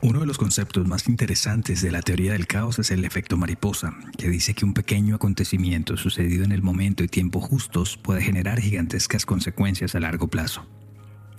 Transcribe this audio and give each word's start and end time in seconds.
Uno 0.00 0.20
de 0.20 0.26
los 0.26 0.38
conceptos 0.38 0.86
más 0.86 1.08
interesantes 1.08 1.82
de 1.82 1.90
la 1.90 2.02
teoría 2.02 2.32
del 2.32 2.46
caos 2.46 2.78
es 2.78 2.92
el 2.92 3.04
efecto 3.04 3.36
mariposa, 3.36 3.94
que 4.16 4.28
dice 4.28 4.54
que 4.54 4.64
un 4.64 4.72
pequeño 4.72 5.16
acontecimiento 5.16 5.96
sucedido 5.96 6.44
en 6.44 6.52
el 6.52 6.62
momento 6.62 7.02
y 7.02 7.08
tiempo 7.08 7.40
justos 7.40 7.96
puede 7.96 8.22
generar 8.22 8.60
gigantescas 8.60 9.26
consecuencias 9.26 9.96
a 9.96 10.00
largo 10.00 10.28
plazo. 10.28 10.64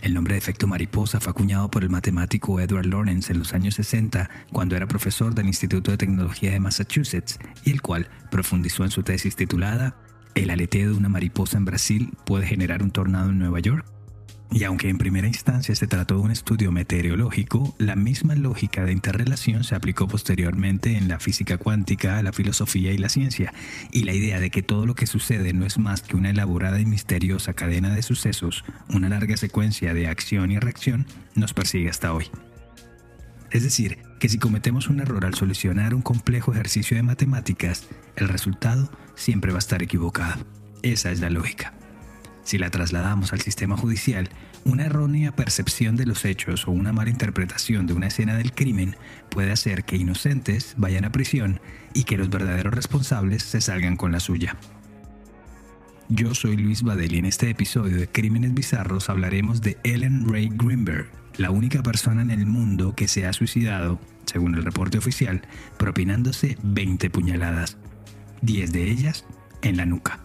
El 0.01 0.13
nombre 0.13 0.33
de 0.33 0.39
efecto 0.39 0.67
mariposa 0.67 1.21
fue 1.21 1.31
acuñado 1.31 1.71
por 1.71 1.83
el 1.83 1.89
matemático 1.89 2.59
Edward 2.59 2.85
Lorenz 2.85 3.29
en 3.29 3.39
los 3.39 3.53
años 3.53 3.75
60 3.75 4.29
cuando 4.51 4.75
era 4.75 4.87
profesor 4.87 5.33
del 5.33 5.47
Instituto 5.47 5.91
de 5.91 5.97
Tecnología 5.97 6.51
de 6.51 6.59
Massachusetts 6.59 7.39
y 7.63 7.71
el 7.71 7.81
cual 7.81 8.09
profundizó 8.29 8.83
en 8.83 8.91
su 8.91 9.03
tesis 9.03 9.37
titulada 9.37 9.95
El 10.35 10.49
aleteo 10.49 10.91
de 10.91 10.97
una 10.97 11.09
mariposa 11.09 11.57
en 11.57 11.65
Brasil 11.65 12.13
puede 12.25 12.45
generar 12.45 12.83
un 12.83 12.91
tornado 12.91 13.29
en 13.29 13.39
Nueva 13.39 13.61
York. 13.61 13.85
Y 14.51 14.63
aunque 14.63 14.89
en 14.89 14.97
primera 14.97 15.27
instancia 15.27 15.75
se 15.75 15.85
trató 15.85 16.15
de 16.15 16.21
un 16.21 16.31
estudio 16.31 16.71
meteorológico, 16.71 17.75
la 17.77 17.95
misma 17.95 18.33
lógica 18.33 18.83
de 18.83 18.91
interrelación 18.91 19.63
se 19.63 19.75
aplicó 19.75 20.07
posteriormente 20.07 20.97
en 20.97 21.07
la 21.07 21.19
física 21.19 21.57
cuántica, 21.57 22.21
la 22.23 22.33
filosofía 22.33 22.91
y 22.91 22.97
la 22.97 23.09
ciencia, 23.09 23.53
y 23.91 24.03
la 24.03 24.13
idea 24.13 24.39
de 24.39 24.49
que 24.49 24.63
todo 24.63 24.87
lo 24.87 24.95
que 24.95 25.05
sucede 25.05 25.53
no 25.53 25.67
es 25.67 25.77
más 25.77 26.01
que 26.01 26.15
una 26.15 26.31
elaborada 26.31 26.79
y 26.79 26.85
misteriosa 26.87 27.53
cadena 27.53 27.93
de 27.93 28.01
sucesos, 28.01 28.65
una 28.89 29.09
larga 29.09 29.37
secuencia 29.37 29.93
de 29.93 30.07
acción 30.07 30.51
y 30.51 30.57
reacción, 30.57 31.05
nos 31.35 31.53
persigue 31.53 31.89
hasta 31.89 32.11
hoy. 32.11 32.25
Es 33.51 33.63
decir, 33.63 33.99
que 34.19 34.29
si 34.29 34.39
cometemos 34.39 34.89
un 34.89 34.99
error 34.99 35.25
al 35.25 35.35
solucionar 35.35 35.93
un 35.93 36.01
complejo 36.01 36.53
ejercicio 36.53 36.97
de 36.97 37.03
matemáticas, 37.03 37.87
el 38.15 38.27
resultado 38.27 38.91
siempre 39.15 39.51
va 39.51 39.57
a 39.57 39.59
estar 39.59 39.83
equivocado. 39.83 40.43
Esa 40.81 41.11
es 41.11 41.19
la 41.19 41.29
lógica. 41.29 41.73
Si 42.49 42.57
la 42.57 42.71
trasladamos 42.71 43.31
al 43.31 43.41
sistema 43.41 43.77
judicial, 43.77 44.27
una 44.65 44.87
errónea 44.87 45.35
percepción 45.35 45.95
de 45.95 46.07
los 46.07 46.25
hechos 46.25 46.67
o 46.67 46.71
una 46.71 46.91
mala 46.91 47.11
interpretación 47.11 47.85
de 47.85 47.93
una 47.93 48.07
escena 48.07 48.35
del 48.35 48.53
crimen 48.53 48.95
puede 49.29 49.51
hacer 49.51 49.83
que 49.83 49.97
inocentes 49.97 50.73
vayan 50.75 51.05
a 51.05 51.11
prisión 51.11 51.61
y 51.93 52.05
que 52.05 52.17
los 52.17 52.31
verdaderos 52.31 52.73
responsables 52.73 53.43
se 53.43 53.61
salgan 53.61 53.97
con 53.97 54.11
la 54.11 54.19
suya. 54.19 54.57
Yo 56.07 56.33
soy 56.33 56.57
Luis 56.57 56.81
Badel 56.81 57.13
y 57.13 57.19
en 57.19 57.25
este 57.25 57.51
episodio 57.51 57.97
de 57.97 58.07
Crímenes 58.07 58.55
Bizarros 58.55 59.11
hablaremos 59.11 59.61
de 59.61 59.77
Ellen 59.83 60.27
Ray 60.27 60.49
Greenberg, 60.51 61.07
la 61.37 61.51
única 61.51 61.83
persona 61.83 62.23
en 62.23 62.31
el 62.31 62.47
mundo 62.47 62.95
que 62.95 63.07
se 63.07 63.27
ha 63.27 63.33
suicidado, 63.33 63.99
según 64.25 64.55
el 64.55 64.65
reporte 64.65 64.97
oficial, 64.97 65.43
propinándose 65.77 66.57
20 66.63 67.11
puñaladas, 67.11 67.77
10 68.41 68.71
de 68.71 68.89
ellas 68.89 69.23
en 69.61 69.77
la 69.77 69.85
nuca. 69.85 70.19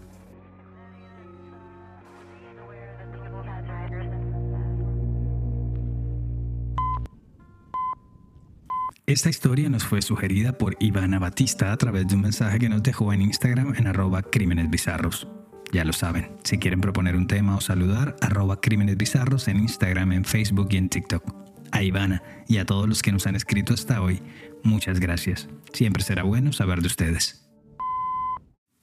Esta 9.06 9.28
historia 9.28 9.68
nos 9.68 9.84
fue 9.84 10.00
sugerida 10.00 10.56
por 10.56 10.78
Ivana 10.80 11.18
Batista 11.18 11.72
a 11.72 11.76
través 11.76 12.08
de 12.08 12.14
un 12.14 12.22
mensaje 12.22 12.58
que 12.58 12.70
nos 12.70 12.82
dejó 12.82 13.12
en 13.12 13.20
Instagram 13.20 13.74
en 13.76 13.86
arroba 13.86 14.22
crímenes 14.22 14.70
bizarros. 14.70 15.28
Ya 15.74 15.84
lo 15.84 15.92
saben, 15.92 16.30
si 16.42 16.56
quieren 16.56 16.80
proponer 16.80 17.14
un 17.14 17.26
tema 17.26 17.54
o 17.54 17.60
saludar, 17.60 18.16
arroba 18.22 18.62
crímenes 18.62 18.96
bizarros 18.96 19.46
en 19.48 19.58
Instagram, 19.58 20.12
en 20.12 20.24
Facebook 20.24 20.68
y 20.70 20.78
en 20.78 20.88
TikTok. 20.88 21.22
A 21.70 21.82
Ivana 21.82 22.22
y 22.48 22.56
a 22.56 22.64
todos 22.64 22.88
los 22.88 23.02
que 23.02 23.12
nos 23.12 23.26
han 23.26 23.36
escrito 23.36 23.74
hasta 23.74 24.00
hoy, 24.00 24.22
muchas 24.62 25.00
gracias. 25.00 25.50
Siempre 25.74 26.02
será 26.02 26.22
bueno 26.22 26.54
saber 26.54 26.80
de 26.80 26.86
ustedes. 26.86 27.46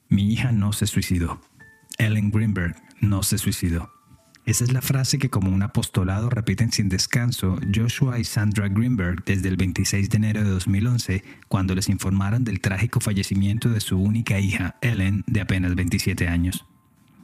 Mi 0.08 0.32
hija 0.32 0.52
no 0.52 0.72
se 0.72 0.86
suicidó. 0.86 1.42
Ellen 1.98 2.30
Greenberg 2.30 2.76
no 3.00 3.24
se 3.24 3.40
suicidó. 3.40 3.92
Esa 4.44 4.64
es 4.64 4.74
la 4.74 4.82
frase 4.82 5.20
que 5.20 5.30
como 5.30 5.52
un 5.52 5.62
apostolado 5.62 6.30
repiten 6.30 6.72
sin 6.72 6.90
descanso 6.90 7.60
Joshua 7.74 8.18
y 8.18 8.24
Sandra 8.24 8.70
Greenberg 8.70 9.24
desde 9.24 9.50
el 9.50 9.56
26 9.56 10.10
de 10.10 10.18
enero 10.18 10.44
de 10.44 10.50
2011, 10.50 11.24
cuando 11.48 11.76
les 11.76 11.90
informaron 11.90 12.44
del 12.44 12.60
trágico 12.60 13.00
fallecimiento 13.00 13.70
de 13.70 13.80
su 13.80 14.00
única 14.02 14.40
hija, 14.40 14.78
Ellen, 14.82 15.24
de 15.28 15.42
apenas 15.42 15.76
27 15.76 16.28
años. 16.28 16.66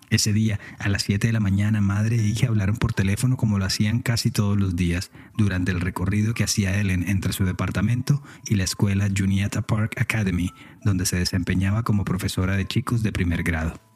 Ese 0.09 0.31
día, 0.31 0.59
a 0.79 0.87
las 0.89 1.03
7 1.03 1.27
de 1.27 1.33
la 1.33 1.39
mañana, 1.39 1.81
madre 1.81 2.17
e 2.17 2.23
hija 2.23 2.47
hablaron 2.47 2.77
por 2.77 2.93
teléfono 2.93 3.35
como 3.35 3.57
lo 3.57 3.65
hacían 3.65 3.99
casi 4.01 4.29
todos 4.29 4.55
los 4.55 4.75
días, 4.75 5.11
durante 5.35 5.71
el 5.71 5.81
recorrido 5.81 6.35
que 6.35 6.45
hacía 6.45 6.79
Ellen 6.79 7.09
entre 7.09 7.33
su 7.33 7.45
departamento 7.45 8.23
y 8.45 8.55
la 8.55 8.63
escuela 8.63 9.09
Juniata 9.15 9.63
Park 9.63 9.99
Academy, 9.99 10.51
donde 10.83 11.05
se 11.07 11.17
desempeñaba 11.17 11.83
como 11.83 12.05
profesora 12.05 12.55
de 12.55 12.67
chicos 12.67 13.01
de 13.03 13.11
primer 13.11 13.43
grado. 13.43 13.86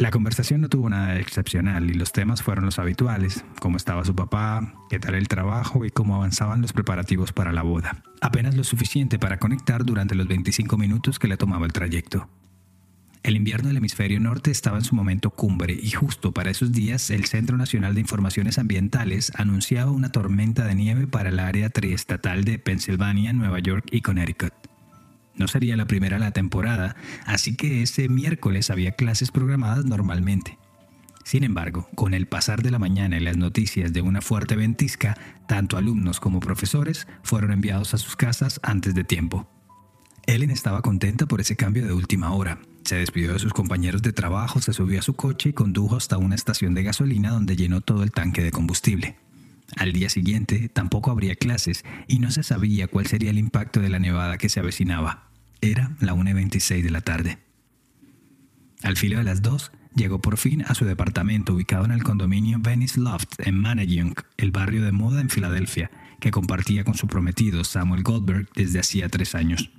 La 0.00 0.10
conversación 0.10 0.62
no 0.62 0.70
tuvo 0.70 0.88
nada 0.88 1.18
excepcional 1.18 1.90
y 1.90 1.92
los 1.92 2.10
temas 2.10 2.42
fueron 2.42 2.64
los 2.64 2.78
habituales, 2.78 3.44
cómo 3.60 3.76
estaba 3.76 4.02
su 4.02 4.14
papá, 4.14 4.72
qué 4.88 4.98
tal 4.98 5.14
el 5.14 5.28
trabajo 5.28 5.84
y 5.84 5.90
cómo 5.90 6.16
avanzaban 6.16 6.62
los 6.62 6.72
preparativos 6.72 7.34
para 7.34 7.52
la 7.52 7.60
boda. 7.60 8.02
Apenas 8.22 8.54
lo 8.54 8.64
suficiente 8.64 9.18
para 9.18 9.38
conectar 9.38 9.84
durante 9.84 10.14
los 10.14 10.26
25 10.26 10.78
minutos 10.78 11.18
que 11.18 11.28
le 11.28 11.36
tomaba 11.36 11.66
el 11.66 11.74
trayecto. 11.74 12.30
El 13.22 13.36
invierno 13.36 13.68
del 13.68 13.76
hemisferio 13.76 14.20
norte 14.20 14.50
estaba 14.50 14.78
en 14.78 14.84
su 14.84 14.94
momento 14.94 15.28
cumbre 15.28 15.78
y 15.78 15.90
justo 15.90 16.32
para 16.32 16.50
esos 16.50 16.72
días 16.72 17.10
el 17.10 17.26
Centro 17.26 17.58
Nacional 17.58 17.94
de 17.94 18.00
Informaciones 18.00 18.56
Ambientales 18.56 19.30
anunciaba 19.36 19.90
una 19.90 20.10
tormenta 20.12 20.64
de 20.64 20.76
nieve 20.76 21.08
para 21.08 21.28
el 21.28 21.38
área 21.38 21.68
triestatal 21.68 22.44
de 22.44 22.58
Pensilvania, 22.58 23.34
Nueva 23.34 23.58
York 23.58 23.84
y 23.92 24.00
Connecticut. 24.00 24.54
No 25.40 25.48
sería 25.48 25.74
la 25.74 25.86
primera 25.86 26.18
de 26.18 26.24
la 26.24 26.32
temporada, 26.32 26.96
así 27.24 27.56
que 27.56 27.80
ese 27.80 28.10
miércoles 28.10 28.68
había 28.68 28.92
clases 28.92 29.30
programadas 29.30 29.86
normalmente. 29.86 30.58
Sin 31.24 31.44
embargo, 31.44 31.88
con 31.94 32.12
el 32.12 32.26
pasar 32.26 32.62
de 32.62 32.70
la 32.70 32.78
mañana 32.78 33.16
y 33.16 33.20
las 33.20 33.38
noticias 33.38 33.94
de 33.94 34.02
una 34.02 34.20
fuerte 34.20 34.54
ventisca, 34.54 35.16
tanto 35.48 35.78
alumnos 35.78 36.20
como 36.20 36.40
profesores 36.40 37.08
fueron 37.22 37.52
enviados 37.52 37.94
a 37.94 37.96
sus 37.96 38.16
casas 38.16 38.60
antes 38.62 38.94
de 38.94 39.02
tiempo. 39.02 39.48
Ellen 40.26 40.50
estaba 40.50 40.82
contenta 40.82 41.24
por 41.24 41.40
ese 41.40 41.56
cambio 41.56 41.86
de 41.86 41.94
última 41.94 42.34
hora. 42.34 42.58
Se 42.84 42.96
despidió 42.96 43.32
de 43.32 43.38
sus 43.38 43.54
compañeros 43.54 44.02
de 44.02 44.12
trabajo, 44.12 44.60
se 44.60 44.74
subió 44.74 44.98
a 44.98 45.02
su 45.02 45.14
coche 45.14 45.48
y 45.48 45.54
condujo 45.54 45.96
hasta 45.96 46.18
una 46.18 46.34
estación 46.34 46.74
de 46.74 46.82
gasolina 46.82 47.30
donde 47.30 47.56
llenó 47.56 47.80
todo 47.80 48.02
el 48.02 48.12
tanque 48.12 48.42
de 48.42 48.50
combustible. 48.50 49.16
Al 49.78 49.94
día 49.94 50.10
siguiente 50.10 50.68
tampoco 50.68 51.10
habría 51.10 51.34
clases 51.34 51.82
y 52.08 52.18
no 52.18 52.30
se 52.30 52.42
sabía 52.42 52.88
cuál 52.88 53.06
sería 53.06 53.30
el 53.30 53.38
impacto 53.38 53.80
de 53.80 53.88
la 53.88 54.00
nevada 54.00 54.36
que 54.36 54.50
se 54.50 54.60
avecinaba. 54.60 55.29
Era 55.60 55.96
la 56.00 56.14
1.26 56.14 56.82
de 56.82 56.90
la 56.90 57.00
tarde. 57.02 57.38
Al 58.82 58.96
filo 58.96 59.18
de 59.18 59.24
las 59.24 59.42
2, 59.42 59.72
llegó 59.94 60.20
por 60.20 60.38
fin 60.38 60.64
a 60.66 60.74
su 60.74 60.84
departamento 60.84 61.54
ubicado 61.54 61.84
en 61.84 61.90
el 61.90 62.02
condominio 62.02 62.58
Venice 62.60 62.98
Loft 62.98 63.40
en 63.40 63.56
Manayunk, 63.56 64.22
el 64.38 64.52
barrio 64.52 64.84
de 64.84 64.92
moda 64.92 65.20
en 65.20 65.28
Filadelfia, 65.28 65.90
que 66.18 66.30
compartía 66.30 66.84
con 66.84 66.94
su 66.94 67.06
prometido 67.06 67.64
Samuel 67.64 68.02
Goldberg 68.02 68.48
desde 68.54 68.80
hacía 68.80 69.08
tres 69.08 69.34
años. 69.34 69.70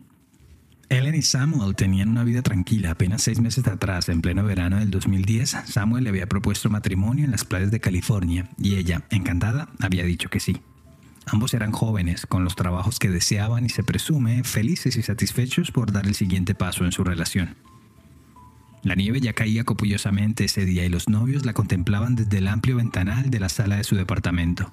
Ellen 0.89 1.15
y 1.15 1.21
Samuel 1.21 1.75
tenían 1.75 2.09
una 2.09 2.25
vida 2.25 2.41
tranquila. 2.41 2.91
Apenas 2.91 3.23
seis 3.23 3.39
meses 3.39 3.65
atrás, 3.65 4.09
en 4.09 4.21
pleno 4.21 4.43
verano 4.43 4.77
del 4.77 4.91
2010, 4.91 5.55
Samuel 5.65 6.03
le 6.03 6.09
había 6.09 6.27
propuesto 6.27 6.69
matrimonio 6.69 7.23
en 7.23 7.31
las 7.31 7.45
playas 7.45 7.71
de 7.71 7.79
California 7.79 8.49
y 8.57 8.75
ella, 8.75 9.03
encantada, 9.09 9.69
había 9.79 10.03
dicho 10.03 10.29
que 10.29 10.41
sí. 10.41 10.57
Ambos 11.27 11.53
eran 11.53 11.71
jóvenes, 11.71 12.25
con 12.25 12.43
los 12.43 12.55
trabajos 12.55 12.99
que 12.99 13.09
deseaban 13.09 13.65
y 13.65 13.69
se 13.69 13.83
presume 13.83 14.43
felices 14.43 14.95
y 14.95 15.03
satisfechos 15.03 15.71
por 15.71 15.91
dar 15.91 16.07
el 16.07 16.15
siguiente 16.15 16.55
paso 16.55 16.83
en 16.83 16.91
su 16.91 17.03
relación. 17.03 17.55
La 18.83 18.95
nieve 18.95 19.21
ya 19.21 19.33
caía 19.33 19.63
copiosamente 19.63 20.45
ese 20.45 20.65
día 20.65 20.83
y 20.83 20.89
los 20.89 21.07
novios 21.07 21.45
la 21.45 21.53
contemplaban 21.53 22.15
desde 22.15 22.39
el 22.39 22.47
amplio 22.47 22.77
ventanal 22.77 23.29
de 23.29 23.39
la 23.39 23.49
sala 23.49 23.77
de 23.77 23.83
su 23.83 23.95
departamento. 23.95 24.71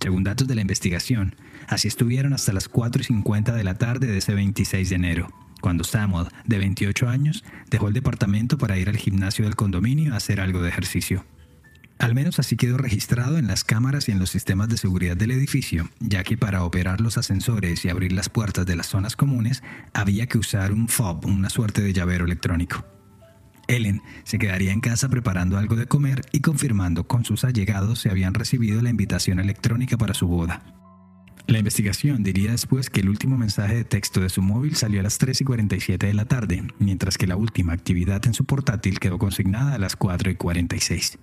Según 0.00 0.24
datos 0.24 0.48
de 0.48 0.54
la 0.54 0.62
investigación, 0.62 1.36
así 1.68 1.86
estuvieron 1.86 2.32
hasta 2.32 2.54
las 2.54 2.68
4 2.68 3.02
y 3.02 3.04
50 3.04 3.52
de 3.52 3.64
la 3.64 3.74
tarde 3.74 4.06
de 4.06 4.18
ese 4.18 4.34
26 4.34 4.88
de 4.88 4.96
enero, 4.96 5.28
cuando 5.60 5.84
Samuel, 5.84 6.28
de 6.46 6.58
28 6.58 7.08
años, 7.08 7.44
dejó 7.70 7.88
el 7.88 7.94
departamento 7.94 8.56
para 8.56 8.78
ir 8.78 8.88
al 8.88 8.96
gimnasio 8.96 9.44
del 9.44 9.54
condominio 9.54 10.14
a 10.14 10.16
hacer 10.16 10.40
algo 10.40 10.62
de 10.62 10.70
ejercicio. 10.70 11.24
Al 12.02 12.16
menos 12.16 12.40
así 12.40 12.56
quedó 12.56 12.78
registrado 12.78 13.38
en 13.38 13.46
las 13.46 13.62
cámaras 13.62 14.08
y 14.08 14.10
en 14.10 14.18
los 14.18 14.28
sistemas 14.28 14.68
de 14.68 14.76
seguridad 14.76 15.16
del 15.16 15.30
edificio, 15.30 15.88
ya 16.00 16.24
que 16.24 16.36
para 16.36 16.64
operar 16.64 17.00
los 17.00 17.16
ascensores 17.16 17.84
y 17.84 17.90
abrir 17.90 18.10
las 18.10 18.28
puertas 18.28 18.66
de 18.66 18.74
las 18.74 18.88
zonas 18.88 19.14
comunes 19.14 19.62
había 19.94 20.26
que 20.26 20.36
usar 20.36 20.72
un 20.72 20.88
fob, 20.88 21.24
una 21.26 21.48
suerte 21.48 21.80
de 21.80 21.92
llavero 21.92 22.24
electrónico. 22.24 22.84
Ellen 23.68 24.02
se 24.24 24.40
quedaría 24.40 24.72
en 24.72 24.80
casa 24.80 25.08
preparando 25.08 25.58
algo 25.58 25.76
de 25.76 25.86
comer 25.86 26.22
y 26.32 26.40
confirmando 26.40 27.06
con 27.06 27.24
sus 27.24 27.44
allegados 27.44 28.00
si 28.00 28.08
habían 28.08 28.34
recibido 28.34 28.82
la 28.82 28.90
invitación 28.90 29.38
electrónica 29.38 29.96
para 29.96 30.12
su 30.12 30.26
boda. 30.26 30.60
La 31.46 31.60
investigación 31.60 32.24
diría 32.24 32.50
después 32.50 32.90
que 32.90 33.02
el 33.02 33.10
último 33.10 33.38
mensaje 33.38 33.76
de 33.76 33.84
texto 33.84 34.20
de 34.20 34.28
su 34.28 34.42
móvil 34.42 34.74
salió 34.74 34.98
a 34.98 35.04
las 35.04 35.18
3 35.18 35.40
y 35.40 35.44
47 35.44 36.04
de 36.04 36.14
la 36.14 36.24
tarde, 36.24 36.64
mientras 36.80 37.16
que 37.16 37.28
la 37.28 37.36
última 37.36 37.74
actividad 37.74 38.26
en 38.26 38.34
su 38.34 38.44
portátil 38.44 38.98
quedó 38.98 39.18
consignada 39.18 39.76
a 39.76 39.78
las 39.78 39.94
4 39.94 40.32
y 40.32 40.34
46. 40.34 41.20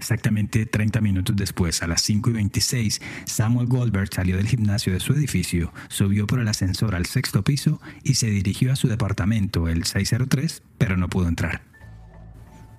Exactamente 0.00 0.64
30 0.64 1.02
minutos 1.02 1.36
después, 1.36 1.82
a 1.82 1.86
las 1.86 2.00
5 2.00 2.30
y 2.30 2.32
26, 2.32 3.02
Samuel 3.26 3.66
Goldberg 3.66 4.08
salió 4.10 4.38
del 4.38 4.48
gimnasio 4.48 4.94
de 4.94 5.00
su 5.00 5.12
edificio, 5.12 5.74
subió 5.88 6.26
por 6.26 6.40
el 6.40 6.48
ascensor 6.48 6.94
al 6.94 7.04
sexto 7.04 7.44
piso 7.44 7.82
y 8.02 8.14
se 8.14 8.30
dirigió 8.30 8.72
a 8.72 8.76
su 8.76 8.88
departamento, 8.88 9.68
el 9.68 9.84
603, 9.84 10.62
pero 10.78 10.96
no 10.96 11.08
pudo 11.08 11.28
entrar. 11.28 11.60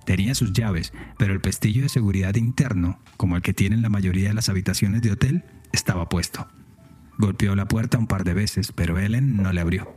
Tenía 0.04 0.34
sus 0.34 0.52
llaves, 0.52 0.92
pero 1.16 1.32
el 1.32 1.40
pestillo 1.40 1.82
de 1.82 1.88
seguridad 1.88 2.34
interno, 2.34 2.98
como 3.16 3.36
el 3.36 3.42
que 3.42 3.54
tienen 3.54 3.82
la 3.82 3.88
mayoría 3.88 4.30
de 4.30 4.34
las 4.34 4.48
habitaciones 4.48 5.00
de 5.00 5.12
hotel, 5.12 5.44
estaba 5.70 6.08
puesto. 6.08 6.48
Golpeó 7.18 7.54
la 7.54 7.68
puerta 7.68 7.98
un 7.98 8.08
par 8.08 8.24
de 8.24 8.34
veces, 8.34 8.72
pero 8.72 8.98
Ellen 8.98 9.36
no 9.36 9.52
le 9.52 9.60
abrió. 9.60 9.96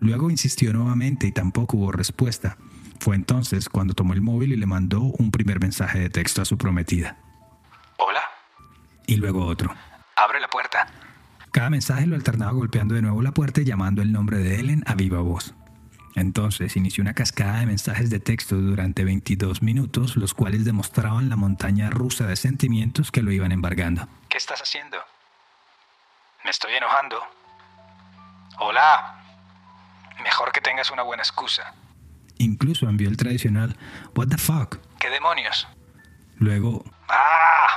Luego 0.00 0.30
insistió 0.30 0.72
nuevamente 0.72 1.26
y 1.26 1.32
tampoco 1.32 1.76
hubo 1.76 1.92
respuesta. 1.92 2.56
Fue 3.02 3.16
entonces 3.16 3.68
cuando 3.68 3.94
tomó 3.94 4.12
el 4.12 4.20
móvil 4.20 4.52
y 4.52 4.56
le 4.56 4.64
mandó 4.64 5.00
un 5.00 5.32
primer 5.32 5.58
mensaje 5.58 5.98
de 5.98 6.08
texto 6.08 6.40
a 6.40 6.44
su 6.44 6.56
prometida. 6.56 7.16
Hola. 7.96 8.22
Y 9.08 9.16
luego 9.16 9.44
otro. 9.44 9.74
Abre 10.14 10.38
la 10.38 10.46
puerta. 10.46 10.86
Cada 11.50 11.68
mensaje 11.68 12.06
lo 12.06 12.14
alternaba 12.14 12.52
golpeando 12.52 12.94
de 12.94 13.02
nuevo 13.02 13.20
la 13.20 13.32
puerta 13.32 13.60
y 13.60 13.64
llamando 13.64 14.02
el 14.02 14.12
nombre 14.12 14.36
de 14.36 14.60
Ellen 14.60 14.84
a 14.86 14.94
viva 14.94 15.18
voz. 15.18 15.52
Entonces 16.14 16.76
inició 16.76 17.02
una 17.02 17.12
cascada 17.12 17.58
de 17.58 17.66
mensajes 17.66 18.08
de 18.08 18.20
texto 18.20 18.54
durante 18.54 19.02
22 19.02 19.62
minutos, 19.62 20.16
los 20.16 20.32
cuales 20.32 20.64
demostraban 20.64 21.28
la 21.28 21.34
montaña 21.34 21.90
rusa 21.90 22.28
de 22.28 22.36
sentimientos 22.36 23.10
que 23.10 23.22
lo 23.22 23.32
iban 23.32 23.50
embargando. 23.50 24.06
¿Qué 24.28 24.38
estás 24.38 24.62
haciendo? 24.62 24.98
Me 26.44 26.50
estoy 26.50 26.72
enojando. 26.74 27.20
Hola. 28.60 29.24
Mejor 30.22 30.52
que 30.52 30.60
tengas 30.60 30.92
una 30.92 31.02
buena 31.02 31.24
excusa. 31.24 31.74
Incluso 32.42 32.88
envió 32.88 33.08
el 33.08 33.16
tradicional 33.16 33.76
What 34.16 34.28
the 34.28 34.38
fuck. 34.38 34.78
¿Qué 35.00 35.08
demonios? 35.10 35.68
Luego 36.38 36.84
¡Ah! 37.08 37.76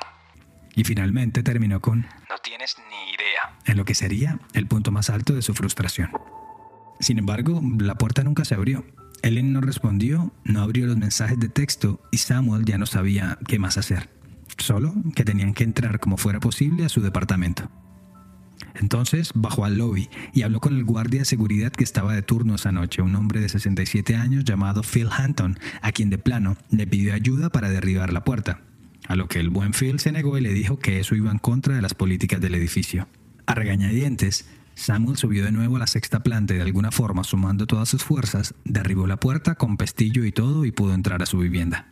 y 0.75 0.83
finalmente 0.83 1.44
terminó 1.44 1.79
con 1.81 2.01
No 2.29 2.38
tienes 2.44 2.75
ni 2.89 3.13
idea. 3.13 3.57
en 3.65 3.77
lo 3.77 3.85
que 3.85 3.94
sería 3.95 4.39
el 4.53 4.65
punto 4.67 4.91
más 4.91 5.09
alto 5.09 5.33
de 5.33 5.41
su 5.41 5.53
frustración. 5.53 6.09
Sin 7.00 7.19
embargo, 7.19 7.62
la 7.77 7.95
puerta 7.95 8.23
nunca 8.23 8.44
se 8.45 8.56
abrió. 8.56 8.83
Ellen 9.21 9.53
no 9.53 9.62
respondió, 9.62 10.31
no 10.44 10.62
abrió 10.62 10.88
los 10.88 10.97
mensajes 10.97 11.39
de 11.39 11.50
texto 11.50 12.01
y 12.12 12.17
Samuel 12.17 12.65
ya 12.65 12.77
no 12.77 12.85
sabía 12.85 13.38
qué 13.47 13.59
más 13.59 13.77
hacer. 13.77 14.09
Solo 14.57 14.94
que 15.15 15.23
tenían 15.25 15.53
que 15.53 15.63
entrar 15.63 16.00
como 16.00 16.17
fuera 16.17 16.39
posible 16.39 16.85
a 16.85 16.89
su 16.89 17.01
departamento. 17.01 17.69
Entonces 18.75 19.31
bajó 19.34 19.66
al 19.66 19.78
lobby 19.78 20.10
y 20.34 20.44
habló 20.44 20.60
con 20.60 20.75
el 20.75 20.84
guardia 20.84 21.22
de 21.22 21.25
seguridad 21.25 21.72
que 21.72 21.84
estaba 21.84 22.13
de 22.13 22.22
turno 22.22 22.56
esa 22.56 22.72
noche, 22.72 23.02
un 23.02 23.16
hombre 23.16 23.40
de 23.40 23.50
67 23.50 24.16
años 24.16 24.44
llamado 24.44 24.81
Phil 24.84 25.07
Hanton, 25.10 25.57
a 25.81 25.92
quien 25.92 26.10
de 26.10 26.18
plano 26.18 26.57
le 26.69 26.88
pidió 26.88 27.13
ayuda 27.13 27.50
para 27.50 27.69
derribar 27.69 28.12
la 28.12 28.24
puerta. 28.24 28.62
A 29.07 29.16
lo 29.16 29.28
que 29.28 29.40
el 29.40 29.50
buen 29.50 29.74
Phil 29.74 30.00
se 30.00 30.12
negó 30.12 30.38
y 30.38 30.42
le 30.42 30.54
dijo 30.54 30.80
que 30.80 31.00
eso 31.00 31.16
iba 31.16 31.31
en 31.31 31.38
contra 31.38 31.75
de 31.75 31.81
las 31.81 31.94
políticas 31.94 32.42
del 32.42 32.56
edificio. 32.56 33.07
A 33.46 33.54
regañadientes, 33.54 34.48
Samuel 34.74 35.18
subió 35.18 35.46
de 35.46 35.51
nuevo 35.51 35.78
a 35.78 35.80
la 35.80 35.88
sexta 35.88 36.22
planta 36.22 36.54
y 36.54 36.58
de 36.58 36.63
alguna 36.63 36.92
forma, 36.92 37.24
sumando 37.24 37.68
todas 37.68 37.88
sus 37.88 38.04
fuerzas, 38.04 38.56
derribó 38.66 39.08
la 39.08 39.18
puerta 39.18 39.56
con 39.56 39.78
pestillo 39.78 40.25
y 40.25 40.31
todo 40.31 40.66
y 40.66 40.72
pudo 40.72 40.94
entrar 40.94 41.22
a 41.22 41.25
su 41.25 41.38
vivienda. 41.38 41.88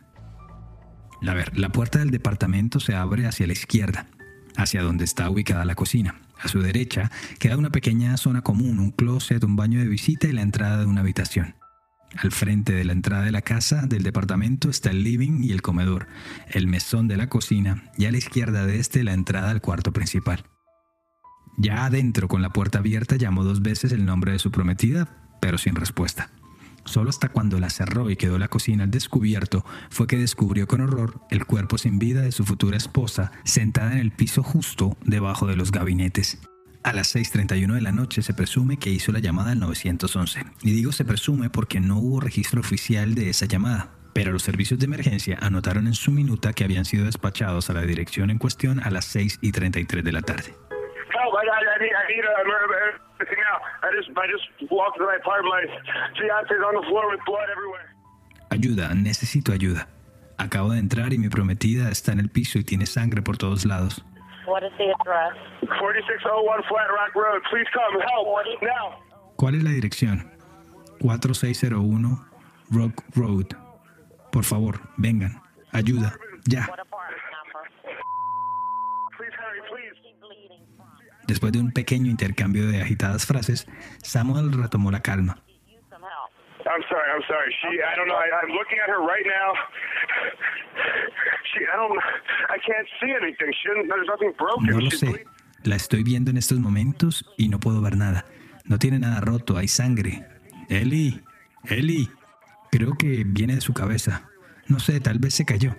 A 1.26 1.32
ver, 1.32 1.56
la 1.58 1.70
puerta 1.70 2.00
del 2.00 2.10
departamento 2.10 2.80
se 2.80 2.94
abre 2.94 3.26
hacia 3.26 3.46
la 3.46 3.54
izquierda, 3.54 4.08
hacia 4.56 4.82
donde 4.82 5.04
está 5.04 5.30
ubicada 5.30 5.64
la 5.64 5.74
cocina. 5.74 6.16
A 6.44 6.48
su 6.48 6.60
derecha 6.60 7.10
queda 7.38 7.56
una 7.56 7.70
pequeña 7.70 8.16
zona 8.18 8.42
común, 8.42 8.78
un 8.78 8.90
closet, 8.90 9.42
un 9.44 9.56
baño 9.56 9.80
de 9.80 9.88
visita 9.88 10.28
y 10.28 10.32
la 10.32 10.42
entrada 10.42 10.78
de 10.78 10.84
una 10.84 11.00
habitación. 11.00 11.54
Al 12.16 12.32
frente 12.32 12.74
de 12.74 12.84
la 12.84 12.92
entrada 12.92 13.24
de 13.24 13.32
la 13.32 13.40
casa 13.40 13.86
del 13.86 14.02
departamento 14.02 14.68
está 14.68 14.90
el 14.90 15.02
living 15.02 15.42
y 15.42 15.52
el 15.52 15.62
comedor, 15.62 16.06
el 16.48 16.66
mesón 16.66 17.08
de 17.08 17.16
la 17.16 17.28
cocina 17.28 17.90
y 17.96 18.04
a 18.04 18.12
la 18.12 18.18
izquierda 18.18 18.66
de 18.66 18.78
este 18.78 19.02
la 19.04 19.14
entrada 19.14 19.50
al 19.50 19.62
cuarto 19.62 19.92
principal. 19.92 20.44
Ya 21.56 21.86
adentro, 21.86 22.28
con 22.28 22.42
la 22.42 22.50
puerta 22.50 22.78
abierta, 22.78 23.16
llamó 23.16 23.42
dos 23.42 23.62
veces 23.62 23.92
el 23.92 24.04
nombre 24.04 24.32
de 24.32 24.38
su 24.38 24.50
prometida, 24.50 25.38
pero 25.40 25.56
sin 25.56 25.74
respuesta. 25.74 26.30
Solo 26.84 27.10
hasta 27.10 27.30
cuando 27.30 27.58
la 27.58 27.70
cerró 27.70 28.10
y 28.10 28.16
quedó 28.16 28.38
la 28.38 28.48
cocina 28.48 28.84
al 28.84 28.90
descubierto 28.90 29.64
fue 29.90 30.06
que 30.06 30.18
descubrió 30.18 30.66
con 30.66 30.80
horror 30.80 31.20
el 31.30 31.46
cuerpo 31.46 31.78
sin 31.78 31.98
vida 31.98 32.22
de 32.22 32.32
su 32.32 32.44
futura 32.44 32.76
esposa 32.76 33.32
sentada 33.44 33.92
en 33.92 33.98
el 33.98 34.12
piso 34.12 34.42
justo 34.42 34.96
debajo 35.04 35.46
de 35.46 35.56
los 35.56 35.72
gabinetes. 35.72 36.38
A 36.82 36.92
las 36.92 37.16
6.31 37.16 37.72
de 37.72 37.80
la 37.80 37.92
noche 37.92 38.20
se 38.20 38.34
presume 38.34 38.76
que 38.76 38.90
hizo 38.90 39.10
la 39.10 39.18
llamada 39.18 39.52
al 39.52 39.60
911. 39.60 40.44
Y 40.62 40.72
digo 40.72 40.92
se 40.92 41.06
presume 41.06 41.48
porque 41.48 41.80
no 41.80 41.98
hubo 41.98 42.20
registro 42.20 42.60
oficial 42.60 43.14
de 43.14 43.30
esa 43.30 43.46
llamada. 43.46 43.94
Pero 44.12 44.32
los 44.32 44.42
servicios 44.42 44.78
de 44.78 44.84
emergencia 44.84 45.38
anotaron 45.40 45.86
en 45.86 45.94
su 45.94 46.12
minuta 46.12 46.52
que 46.52 46.62
habían 46.62 46.84
sido 46.84 47.06
despachados 47.06 47.70
a 47.70 47.72
la 47.72 47.82
dirección 47.82 48.30
en 48.30 48.38
cuestión 48.38 48.80
a 48.80 48.90
las 48.90 49.06
6 49.06 49.38
y 49.40 49.52
33 49.52 50.04
de 50.04 50.12
la 50.12 50.20
tarde. 50.20 50.54
Ayuda, 58.50 58.94
necesito 58.94 59.52
ayuda. 59.52 59.88
Acabo 60.38 60.72
de 60.72 60.78
entrar 60.78 61.12
y 61.12 61.18
mi 61.18 61.28
prometida 61.28 61.90
está 61.90 62.12
en 62.12 62.20
el 62.20 62.28
piso 62.28 62.58
y 62.58 62.64
tiene 62.64 62.86
sangre 62.86 63.22
por 63.22 63.36
todos 63.36 63.64
lados. 63.64 64.04
What 64.46 64.62
is 64.62 64.72
the 64.76 64.92
address? 65.00 65.34
4601 65.80 66.62
Flat 66.68 66.88
Rock 66.88 67.14
Road. 67.14 67.42
Please 67.50 67.68
come. 67.72 67.98
Help! 68.00 68.62
Now! 68.62 68.98
¿Cuál 69.36 69.54
es 69.54 69.64
la 69.64 69.70
dirección? 69.70 70.30
4601 71.00 72.24
Rock 72.70 73.02
Road. 73.14 73.46
Por 74.30 74.44
favor, 74.44 74.80
vengan. 74.96 75.40
Ayuda. 75.72 76.14
Ya. 76.46 76.68
Después 81.26 81.52
de 81.52 81.60
un 81.60 81.72
pequeño 81.72 82.10
intercambio 82.10 82.66
de 82.66 82.82
agitadas 82.82 83.26
frases, 83.26 83.66
Samuel 84.02 84.52
retomó 84.52 84.90
la 84.90 85.00
calma. 85.00 85.38
I'm 86.66 86.82
sorry, 86.88 87.08
I'm 87.12 87.22
sorry. 87.28 87.52
She, 87.60 87.68
I 87.82 87.94
don't 87.94 88.08
know. 88.08 88.16
I, 88.16 88.30
I'm 88.40 88.48
looking 88.48 88.78
at 88.78 88.88
her 88.88 89.00
right 89.00 89.24
now. 89.26 89.52
She, 91.52 91.60
I 91.60 91.76
don't, 91.76 91.98
I 92.48 92.58
can't 92.58 92.88
see 93.00 93.12
anything. 93.12 93.52
She 93.52 93.68
there's 93.86 94.06
nothing 94.08 94.32
broken. 94.38 94.66
No 94.66 94.80
lo 94.80 94.90
sé. 94.90 95.26
La 95.64 95.76
estoy 95.76 96.02
viendo 96.02 96.30
en 96.30 96.36
estos 96.36 96.58
momentos 96.58 97.24
y 97.36 97.48
no 97.48 97.58
puedo 97.60 97.80
ver 97.80 97.96
nada. 97.96 98.24
No 98.64 98.78
tiene 98.78 98.98
nada 98.98 99.20
roto, 99.20 99.56
hay 99.56 99.68
sangre. 99.68 100.26
Eli, 100.68 101.22
Eli. 101.64 102.08
Creo 102.70 102.94
que 102.98 103.24
viene 103.24 103.54
de 103.54 103.60
su 103.60 103.72
cabeza. 103.72 104.28
No 104.66 104.78
sé, 104.78 105.00
tal 105.00 105.18
vez 105.18 105.34
se 105.34 105.44
cayó. 105.44 105.76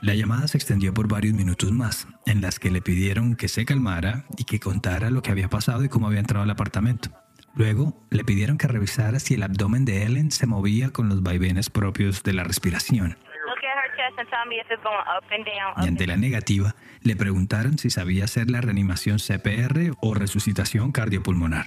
La 0.00 0.14
llamada 0.14 0.46
se 0.46 0.56
extendió 0.56 0.94
por 0.94 1.08
varios 1.08 1.34
minutos 1.34 1.72
más, 1.72 2.06
en 2.24 2.40
las 2.40 2.60
que 2.60 2.70
le 2.70 2.80
pidieron 2.80 3.34
que 3.34 3.48
se 3.48 3.64
calmara 3.64 4.24
y 4.36 4.44
que 4.44 4.60
contara 4.60 5.10
lo 5.10 5.22
que 5.22 5.32
había 5.32 5.48
pasado 5.48 5.84
y 5.84 5.88
cómo 5.88 6.06
había 6.06 6.20
entrado 6.20 6.44
al 6.44 6.50
apartamento. 6.50 7.10
Luego 7.56 8.06
le 8.10 8.22
pidieron 8.22 8.58
que 8.58 8.68
revisara 8.68 9.18
si 9.18 9.34
el 9.34 9.42
abdomen 9.42 9.84
de 9.84 10.04
Ellen 10.04 10.30
se 10.30 10.46
movía 10.46 10.90
con 10.90 11.08
los 11.08 11.24
vaivenes 11.24 11.70
propios 11.70 12.22
de 12.22 12.32
la 12.32 12.44
respiración. 12.44 13.18
Y 15.82 15.88
ante 15.88 16.06
la 16.06 16.16
negativa, 16.16 16.76
le 17.02 17.16
preguntaron 17.16 17.78
si 17.78 17.90
sabía 17.90 18.24
hacer 18.24 18.50
la 18.50 18.60
reanimación 18.60 19.18
CPR 19.18 19.96
o 20.00 20.14
resucitación 20.14 20.92
cardiopulmonar. 20.92 21.66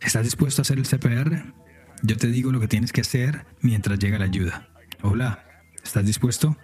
¿Estás 0.00 0.24
dispuesto 0.24 0.60
a 0.60 0.62
hacer 0.62 0.78
el 0.78 0.86
CPR? 0.86 1.52
Yo 2.02 2.16
te 2.16 2.28
digo 2.28 2.50
lo 2.50 2.60
que 2.60 2.68
tienes 2.68 2.92
que 2.92 3.02
hacer 3.02 3.44
mientras 3.60 3.98
llega 3.98 4.18
la 4.18 4.24
ayuda. 4.24 4.68
Hola, 5.06 5.44
¿estás 5.84 6.06
dispuesto? 6.06 6.56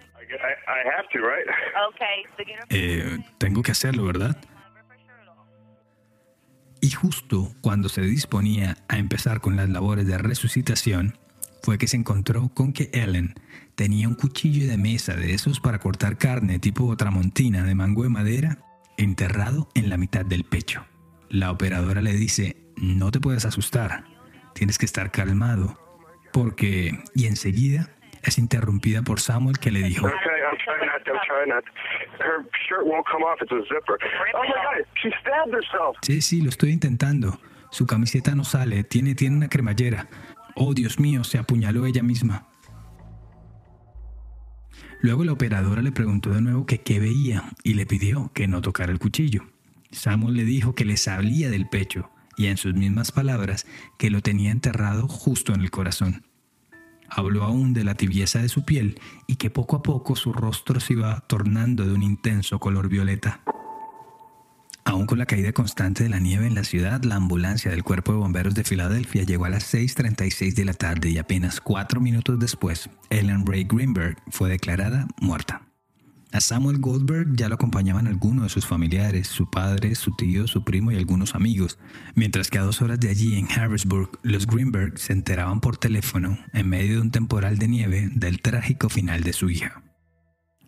Eh, 2.69 3.19
tengo 3.37 3.61
que 3.61 3.71
hacerlo, 3.71 4.03
¿verdad? 4.03 4.35
Y 6.81 6.89
justo 6.89 7.53
cuando 7.61 7.87
se 7.87 8.01
disponía 8.01 8.77
a 8.87 8.97
empezar 8.97 9.41
con 9.41 9.57
las 9.57 9.69
labores 9.69 10.07
de 10.07 10.17
resucitación, 10.17 11.19
fue 11.61 11.77
que 11.77 11.85
se 11.85 11.97
encontró 11.97 12.49
con 12.49 12.73
que 12.73 12.89
Ellen 12.93 13.35
tenía 13.75 14.07
un 14.07 14.15
cuchillo 14.15 14.67
de 14.67 14.77
mesa 14.77 15.13
de 15.13 15.35
esos 15.35 15.59
para 15.59 15.77
cortar 15.77 16.17
carne 16.17 16.57
tipo 16.57 16.97
tramontina 16.97 17.63
de 17.63 17.75
mango 17.75 18.01
de 18.01 18.09
madera 18.09 18.57
enterrado 18.97 19.69
en 19.75 19.87
la 19.87 19.97
mitad 19.97 20.25
del 20.25 20.45
pecho. 20.45 20.83
La 21.29 21.51
operadora 21.51 22.01
le 22.01 22.13
dice, 22.13 22.57
no 22.75 23.11
te 23.11 23.19
puedes 23.19 23.45
asustar, 23.45 24.05
tienes 24.55 24.79
que 24.79 24.87
estar 24.87 25.11
calmado, 25.11 25.77
porque... 26.33 27.03
Y 27.13 27.27
enseguida 27.27 28.00
es 28.23 28.37
interrumpida 28.37 29.01
por 29.01 29.19
Samuel 29.19 29.57
que 29.59 29.71
le 29.71 29.83
dijo, 29.83 30.07
Okay, 30.07 30.15
I'm 30.17 30.57
trying 30.63 30.85
not 30.87 31.03
to. 31.05 31.11
I'm 31.11 31.19
trying 31.27 31.49
not. 31.49 31.63
to. 31.63 32.23
Her 32.23 32.45
shirt 32.67 32.85
won't 32.85 33.05
come 33.07 33.23
off. 33.23 33.41
It's 33.41 33.51
a 33.51 33.61
zipper. 33.63 33.97
Oh 34.35 34.43
my 34.43 34.47
God! 34.47 34.85
She 35.01 35.09
stabbed 35.21 35.53
herself. 35.53 35.97
Sí, 36.01 36.21
sí, 36.21 36.41
lo 36.41 36.49
estoy 36.49 36.71
intentando. 36.71 37.39
Su 37.71 37.85
camiseta 37.87 38.35
no 38.35 38.43
sale, 38.43 38.83
tiene, 38.83 39.15
tiene 39.15 39.37
una 39.37 39.47
cremallera. 39.49 40.07
Oh, 40.55 40.73
Dios 40.73 40.99
mío, 40.99 41.23
se 41.23 41.37
apuñaló 41.37 41.85
ella 41.85 42.03
misma. 42.03 42.47
Luego 45.01 45.23
la 45.23 45.31
operadora 45.31 45.81
le 45.81 45.91
preguntó 45.91 46.29
de 46.31 46.41
nuevo 46.41 46.65
que 46.65 46.81
qué 46.81 46.99
veía 46.99 47.43
y 47.63 47.73
le 47.73 47.85
pidió 47.85 48.29
que 48.33 48.47
no 48.47 48.61
tocara 48.61 48.91
el 48.91 48.99
cuchillo. 48.99 49.43
Samuel 49.91 50.35
le 50.35 50.45
dijo 50.45 50.75
que 50.75 50.85
le 50.85 50.95
salía 50.97 51.49
del 51.49 51.67
pecho 51.67 52.11
y 52.37 52.47
en 52.47 52.57
sus 52.57 52.73
mismas 52.75 53.11
palabras 53.11 53.65
que 53.97 54.09
lo 54.09 54.21
tenía 54.21 54.51
enterrado 54.51 55.07
justo 55.07 55.53
en 55.53 55.61
el 55.61 55.71
corazón. 55.71 56.23
Habló 57.13 57.43
aún 57.43 57.73
de 57.73 57.83
la 57.83 57.95
tibieza 57.95 58.41
de 58.41 58.47
su 58.47 58.63
piel 58.63 58.99
y 59.27 59.35
que 59.35 59.49
poco 59.49 59.75
a 59.75 59.83
poco 59.83 60.15
su 60.15 60.31
rostro 60.31 60.79
se 60.79 60.93
iba 60.93 61.19
tornando 61.27 61.85
de 61.85 61.93
un 61.93 62.03
intenso 62.03 62.57
color 62.57 62.87
violeta. 62.87 63.41
Aún 64.85 65.05
con 65.05 65.19
la 65.19 65.25
caída 65.25 65.51
constante 65.51 66.03
de 66.03 66.09
la 66.09 66.19
nieve 66.19 66.47
en 66.47 66.55
la 66.55 66.63
ciudad, 66.63 67.03
la 67.03 67.15
ambulancia 67.15 67.69
del 67.69 67.83
Cuerpo 67.83 68.13
de 68.13 68.19
Bomberos 68.19 68.55
de 68.55 68.63
Filadelfia 68.63 69.23
llegó 69.23 69.45
a 69.45 69.49
las 69.49 69.73
6.36 69.73 70.55
de 70.55 70.65
la 70.65 70.73
tarde 70.73 71.09
y 71.09 71.17
apenas 71.17 71.61
cuatro 71.61 72.01
minutos 72.01 72.39
después, 72.39 72.89
Ellen 73.09 73.45
Ray 73.45 73.65
Greenberg 73.65 74.17
fue 74.29 74.49
declarada 74.49 75.07
muerta. 75.19 75.70
A 76.33 76.39
Samuel 76.39 76.79
Goldberg 76.79 77.35
ya 77.35 77.49
lo 77.49 77.55
acompañaban 77.55 78.07
algunos 78.07 78.43
de 78.43 78.49
sus 78.49 78.65
familiares, 78.65 79.27
su 79.27 79.49
padre, 79.49 79.95
su 79.95 80.15
tío, 80.15 80.47
su 80.47 80.63
primo 80.63 80.91
y 80.91 80.95
algunos 80.95 81.35
amigos, 81.35 81.77
mientras 82.15 82.49
que 82.49 82.57
a 82.57 82.63
dos 82.63 82.81
horas 82.81 83.01
de 83.01 83.09
allí 83.09 83.37
en 83.37 83.51
Harrisburg, 83.51 84.17
los 84.23 84.47
Greenberg 84.47 84.97
se 84.97 85.11
enteraban 85.11 85.59
por 85.59 85.75
teléfono, 85.75 86.37
en 86.53 86.69
medio 86.69 86.95
de 86.95 87.01
un 87.01 87.11
temporal 87.11 87.57
de 87.57 87.67
nieve, 87.67 88.09
del 88.13 88.41
trágico 88.41 88.87
final 88.87 89.23
de 89.23 89.33
su 89.33 89.49
hija. 89.49 89.83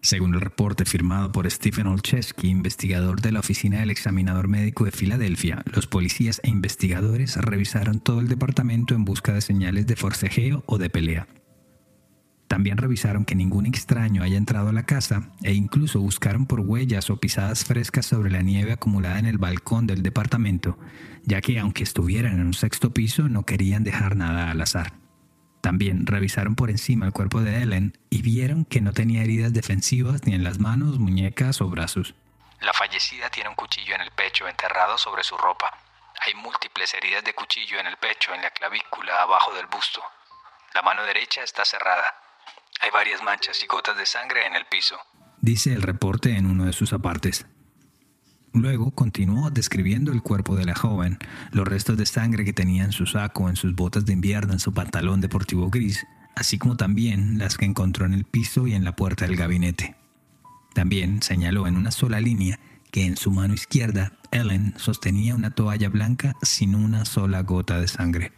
Según 0.02 0.34
el 0.34 0.42
reporte 0.42 0.84
firmado 0.84 1.32
por 1.32 1.50
Stephen 1.50 1.88
Olszewski, 1.88 2.50
investigador 2.50 3.22
de 3.22 3.32
la 3.32 3.40
Oficina 3.40 3.80
del 3.80 3.90
Examinador 3.90 4.50
Médico 4.50 4.84
de 4.84 4.92
Filadelfia, 4.92 5.64
los 5.74 5.88
policías 5.88 6.42
e 6.44 6.50
investigadores 6.50 7.38
revisaron 7.38 8.02
todo 8.02 8.20
el 8.20 8.28
departamento 8.28 8.96
en 8.96 9.06
busca 9.06 9.32
de 9.32 9.40
señales 9.40 9.88
de 9.88 9.96
forcejeo 9.96 10.62
o 10.66 10.78
de 10.78 10.90
pelea. 10.90 11.26
También 12.54 12.78
revisaron 12.78 13.26
que 13.26 13.34
ningún 13.34 13.66
extraño 13.66 14.22
haya 14.22 14.38
entrado 14.38 14.70
a 14.70 14.74
la 14.74 14.86
casa 14.86 15.24
e 15.42 15.54
incluso 15.54 16.00
buscaron 16.00 16.46
por 16.46 16.60
huellas 16.60 17.10
o 17.10 17.18
pisadas 17.18 17.66
frescas 17.66 18.06
sobre 18.06 18.30
la 18.30 18.44
nieve 18.44 18.74
acumulada 18.74 19.18
en 19.18 19.26
el 19.26 19.40
balcón 19.40 19.88
del 19.88 20.04
departamento, 20.04 20.78
ya 21.24 21.42
que 21.42 21.58
aunque 21.58 21.82
estuvieran 21.82 22.34
en 22.34 22.46
un 22.46 22.54
sexto 22.54 22.94
piso 22.94 23.28
no 23.28 23.42
querían 23.44 23.84
dejar 23.84 24.16
nada 24.16 24.52
al 24.52 24.62
azar. 24.62 24.94
También 25.62 26.06
revisaron 26.06 26.54
por 26.54 26.70
encima 26.70 27.08
el 27.08 27.12
cuerpo 27.12 27.42
de 27.42 27.64
Ellen 27.64 27.98
y 28.12 28.22
vieron 28.22 28.66
que 28.66 28.82
no 28.82 28.94
tenía 28.94 29.24
heridas 29.24 29.52
defensivas 29.52 30.24
ni 30.28 30.36
en 30.36 30.44
las 30.44 30.60
manos, 30.60 31.00
muñecas 31.00 31.60
o 31.60 31.70
brazos. 31.70 32.14
La 32.62 32.74
fallecida 32.74 33.32
tiene 33.32 33.50
un 33.50 33.56
cuchillo 33.56 33.96
en 33.96 34.02
el 34.02 34.12
pecho 34.12 34.48
enterrado 34.48 35.00
sobre 35.00 35.24
su 35.24 35.36
ropa. 35.38 35.76
Hay 36.24 36.36
múltiples 36.36 36.94
heridas 36.94 37.24
de 37.24 37.34
cuchillo 37.34 37.80
en 37.80 37.88
el 37.88 37.98
pecho, 37.98 38.32
en 38.32 38.44
la 38.44 38.52
clavícula, 38.52 39.24
abajo 39.24 39.56
del 39.56 39.66
busto. 39.66 40.04
La 40.76 40.84
mano 40.84 41.04
derecha 41.04 41.42
está 41.42 41.66
cerrada. 41.66 42.23
Hay 42.82 42.90
varias 42.92 43.24
manchas 43.24 43.62
y 43.64 43.68
gotas 43.68 43.98
de 43.98 44.06
sangre 44.06 44.46
en 44.46 44.56
el 44.56 44.66
piso. 44.66 44.96
Dice 45.42 45.74
el 45.74 45.82
reporte 45.82 46.38
en 46.38 46.46
uno 46.46 46.66
de 46.66 46.74
sus 46.74 46.94
apartes. 46.94 47.46
Luego 48.54 48.92
continuó 48.92 49.50
describiendo 49.50 50.12
el 50.12 50.22
cuerpo 50.22 50.56
de 50.56 50.66
la 50.66 50.76
joven, 50.76 51.18
los 51.52 51.68
restos 51.68 51.98
de 51.98 52.06
sangre 52.06 52.46
que 52.46 52.54
tenía 52.54 52.84
en 52.84 52.92
su 52.92 53.08
saco, 53.08 53.50
en 53.50 53.56
sus 53.56 53.74
botas 53.74 54.06
de 54.06 54.14
invierno, 54.14 54.54
en 54.54 54.60
su 54.60 54.74
pantalón 54.74 55.22
deportivo 55.22 55.70
gris, 55.70 56.06
así 56.36 56.60
como 56.60 56.78
también 56.78 57.40
las 57.40 57.58
que 57.58 57.66
encontró 57.66 58.06
en 58.06 58.14
el 58.14 58.26
piso 58.26 58.68
y 58.68 58.74
en 58.74 58.84
la 58.84 58.96
puerta 58.96 59.26
del 59.26 59.36
gabinete. 59.36 59.96
También 60.74 61.22
señaló 61.24 61.68
en 61.68 61.78
una 61.78 61.92
sola 61.92 62.20
línea 62.20 62.60
que 62.92 63.06
en 63.06 63.18
su 63.18 63.32
mano 63.32 63.56
izquierda 63.56 64.14
Ellen 64.32 64.76
sostenía 64.78 65.36
una 65.36 65.52
toalla 65.52 65.90
blanca 65.90 66.36
sin 66.44 66.76
una 66.76 67.06
sola 67.06 67.42
gota 67.42 67.80
de 67.80 67.88
sangre. 67.88 68.34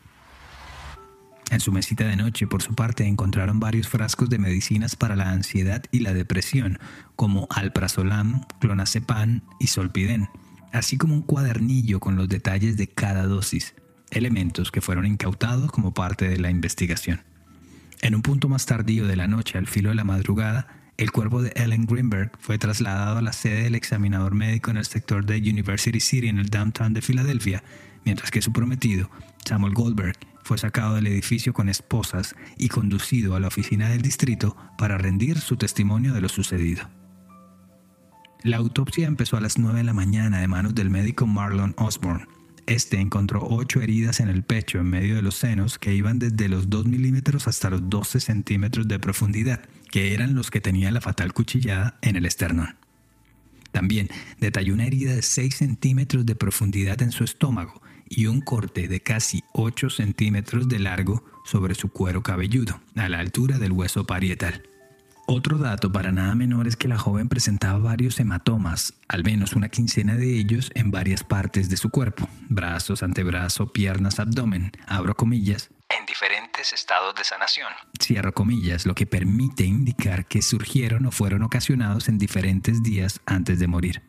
En 1.52 1.60
su 1.60 1.72
mesita 1.72 2.06
de 2.06 2.16
noche, 2.16 2.48
por 2.48 2.64
su 2.64 2.74
parte, 2.74 3.06
encontraron 3.06 3.60
varios 3.60 3.88
frascos 3.88 4.30
de 4.30 4.40
medicinas 4.40 4.96
para 4.96 5.16
la 5.16 5.30
ansiedad 5.30 5.84
y 5.92 6.00
la 6.00 6.14
depresión, 6.14 6.80
como 7.16 7.48
alprazolam, 7.52 8.42
clonazepam 8.60 9.42
y 9.60 9.68
solpiden, 9.68 10.28
así 10.74 10.98
como 10.98 11.14
un 11.14 11.22
cuadernillo 11.22 12.00
con 12.00 12.16
los 12.16 12.28
detalles 12.28 12.78
de 12.78 12.88
cada 12.88 13.28
dosis, 13.28 13.76
elementos 14.10 14.72
que 14.72 14.82
fueron 14.82 15.06
incautados 15.06 15.72
como 15.72 15.94
parte 15.94 16.28
de 16.28 16.40
la 16.40 16.50
investigación. 16.50 17.22
En 18.02 18.16
un 18.16 18.22
punto 18.22 18.50
más 18.50 18.66
tardío 18.66 19.08
de 19.08 19.16
la 19.16 19.28
noche, 19.28 19.58
al 19.58 19.68
filo 19.68 19.90
de 19.90 19.96
la 19.96 20.04
madrugada, 20.04 20.68
el 20.98 21.12
cuerpo 21.12 21.42
de 21.42 21.54
Ellen 21.56 21.86
Greenberg 21.86 22.32
fue 22.40 22.58
trasladado 22.58 23.18
a 23.18 23.22
la 23.22 23.34
sede 23.34 23.64
del 23.64 23.76
examinador 23.76 24.34
médico 24.34 24.72
en 24.72 24.78
el 24.78 24.86
sector 24.86 25.26
de 25.26 25.38
University 25.38 26.00
City 26.00 26.28
en 26.28 26.40
el 26.40 26.50
downtown 26.50 26.94
de 26.94 27.02
Filadelfia, 27.02 27.64
mientras 28.04 28.32
que 28.32 28.42
su 28.42 28.52
prometido, 28.52 29.10
Samuel 29.46 29.74
Goldberg, 29.74 30.18
fue 30.46 30.60
sacado 30.60 30.94
del 30.94 31.08
edificio 31.08 31.54
con 31.54 31.70
esposas 31.70 32.36
y 32.56 32.70
conducido 32.70 33.36
a 33.36 33.40
la 33.40 33.48
oficina 33.48 33.90
del 33.90 34.04
distrito 34.04 34.56
para 34.78 35.00
rendir 35.00 35.40
su 35.40 35.58
testimonio 35.58 36.14
de 36.14 36.22
lo 36.22 36.30
sucedido. 36.30 36.88
La 38.44 38.58
autopsia 38.58 39.08
empezó 39.08 39.38
a 39.38 39.42
las 39.42 39.58
9 39.58 39.80
de 39.80 39.84
la 39.84 39.94
mañana 39.94 40.40
de 40.40 40.48
manos 40.48 40.76
del 40.76 40.92
médico 40.92 41.26
Marlon 41.26 41.74
Osborne. 41.78 42.28
Este 42.68 43.00
encontró 43.00 43.42
ocho 43.42 43.82
heridas 43.82 44.20
en 44.20 44.30
el 44.30 44.44
pecho 44.44 44.78
en 44.78 44.88
medio 44.88 45.16
de 45.16 45.24
los 45.24 45.34
senos 45.34 45.80
que 45.80 45.96
iban 45.96 46.20
desde 46.20 46.48
los 46.48 46.70
2 46.70 46.86
milímetros 46.86 47.48
hasta 47.48 47.72
los 47.72 47.90
12 47.90 48.20
centímetros 48.20 48.88
de 48.88 49.00
profundidad, 49.00 49.62
que 49.90 50.14
eran 50.14 50.36
los 50.36 50.52
que 50.52 50.62
tenía 50.62 50.92
la 50.92 51.02
fatal 51.02 51.34
cuchillada 51.34 51.98
en 52.04 52.18
el 52.18 52.26
esternón. 52.28 52.76
También 53.72 54.10
detalló 54.40 54.76
una 54.76 54.86
herida 54.86 55.16
de 55.16 55.24
6 55.24 55.56
centímetros 55.56 56.24
de 56.24 56.36
profundidad 56.36 57.02
en 57.02 57.12
su 57.12 57.24
estómago 57.24 57.82
y 58.08 58.28
un 58.28 58.42
corte 58.42 58.88
de 58.88 59.02
casi 59.02 59.44
8 59.54 59.90
centímetros 59.90 60.68
de 60.68 60.80
largo 60.80 61.24
sobre 61.44 61.76
su 61.76 61.90
cuero 61.90 62.24
cabelludo, 62.24 62.80
a 62.96 63.10
la 63.10 63.20
altura 63.20 63.58
del 63.58 63.72
hueso 63.72 64.06
parietal. 64.06 64.64
Otro 65.28 65.58
dato 65.58 65.92
para 65.92 66.12
nada 66.12 66.36
menor 66.36 66.68
es 66.68 66.76
que 66.76 66.88
la 66.88 67.00
joven 67.00 67.30
presentaba 67.30 67.80
varios 67.80 68.20
hematomas, 68.20 68.94
al 69.08 69.24
menos 69.24 69.54
una 69.54 69.70
quincena 69.70 70.16
de 70.16 70.38
ellos 70.38 70.72
en 70.76 70.92
varias 70.92 71.24
partes 71.24 71.68
de 71.68 71.78
su 71.78 71.90
cuerpo, 71.90 72.30
brazos, 72.48 73.02
antebrazo, 73.02 73.74
piernas, 73.74 74.20
abdomen, 74.20 74.72
abro 74.86 75.16
comillas, 75.16 75.72
en 75.90 76.06
diferentes 76.06 76.74
estados 76.74 77.16
de 77.16 77.24
sanación. 77.24 77.70
Cierro 78.02 78.34
comillas, 78.34 78.86
lo 78.86 78.96
que 78.96 79.06
permite 79.06 79.66
indicar 79.66 80.28
que 80.28 80.42
surgieron 80.42 81.06
o 81.06 81.12
fueron 81.12 81.44
ocasionados 81.44 82.08
en 82.08 82.18
diferentes 82.18 82.84
días 82.84 83.22
antes 83.26 83.60
de 83.60 83.68
morir. 83.68 84.02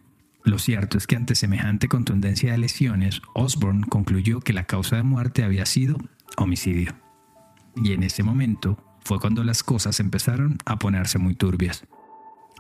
Lo 0.46 0.60
cierto 0.60 0.96
es 0.96 1.08
que 1.08 1.16
ante 1.16 1.34
semejante 1.34 1.88
contundencia 1.88 2.52
de 2.52 2.58
lesiones, 2.58 3.20
Osborne 3.34 3.84
concluyó 3.88 4.38
que 4.38 4.52
la 4.52 4.62
causa 4.62 4.94
de 4.94 5.02
muerte 5.02 5.42
había 5.42 5.66
sido 5.66 5.96
homicidio. 6.36 6.94
Y 7.74 7.92
en 7.92 8.04
ese 8.04 8.22
momento 8.22 8.78
fue 9.04 9.18
cuando 9.18 9.42
las 9.42 9.64
cosas 9.64 9.98
empezaron 9.98 10.58
a 10.64 10.78
ponerse 10.78 11.18
muy 11.18 11.34
turbias. 11.34 11.84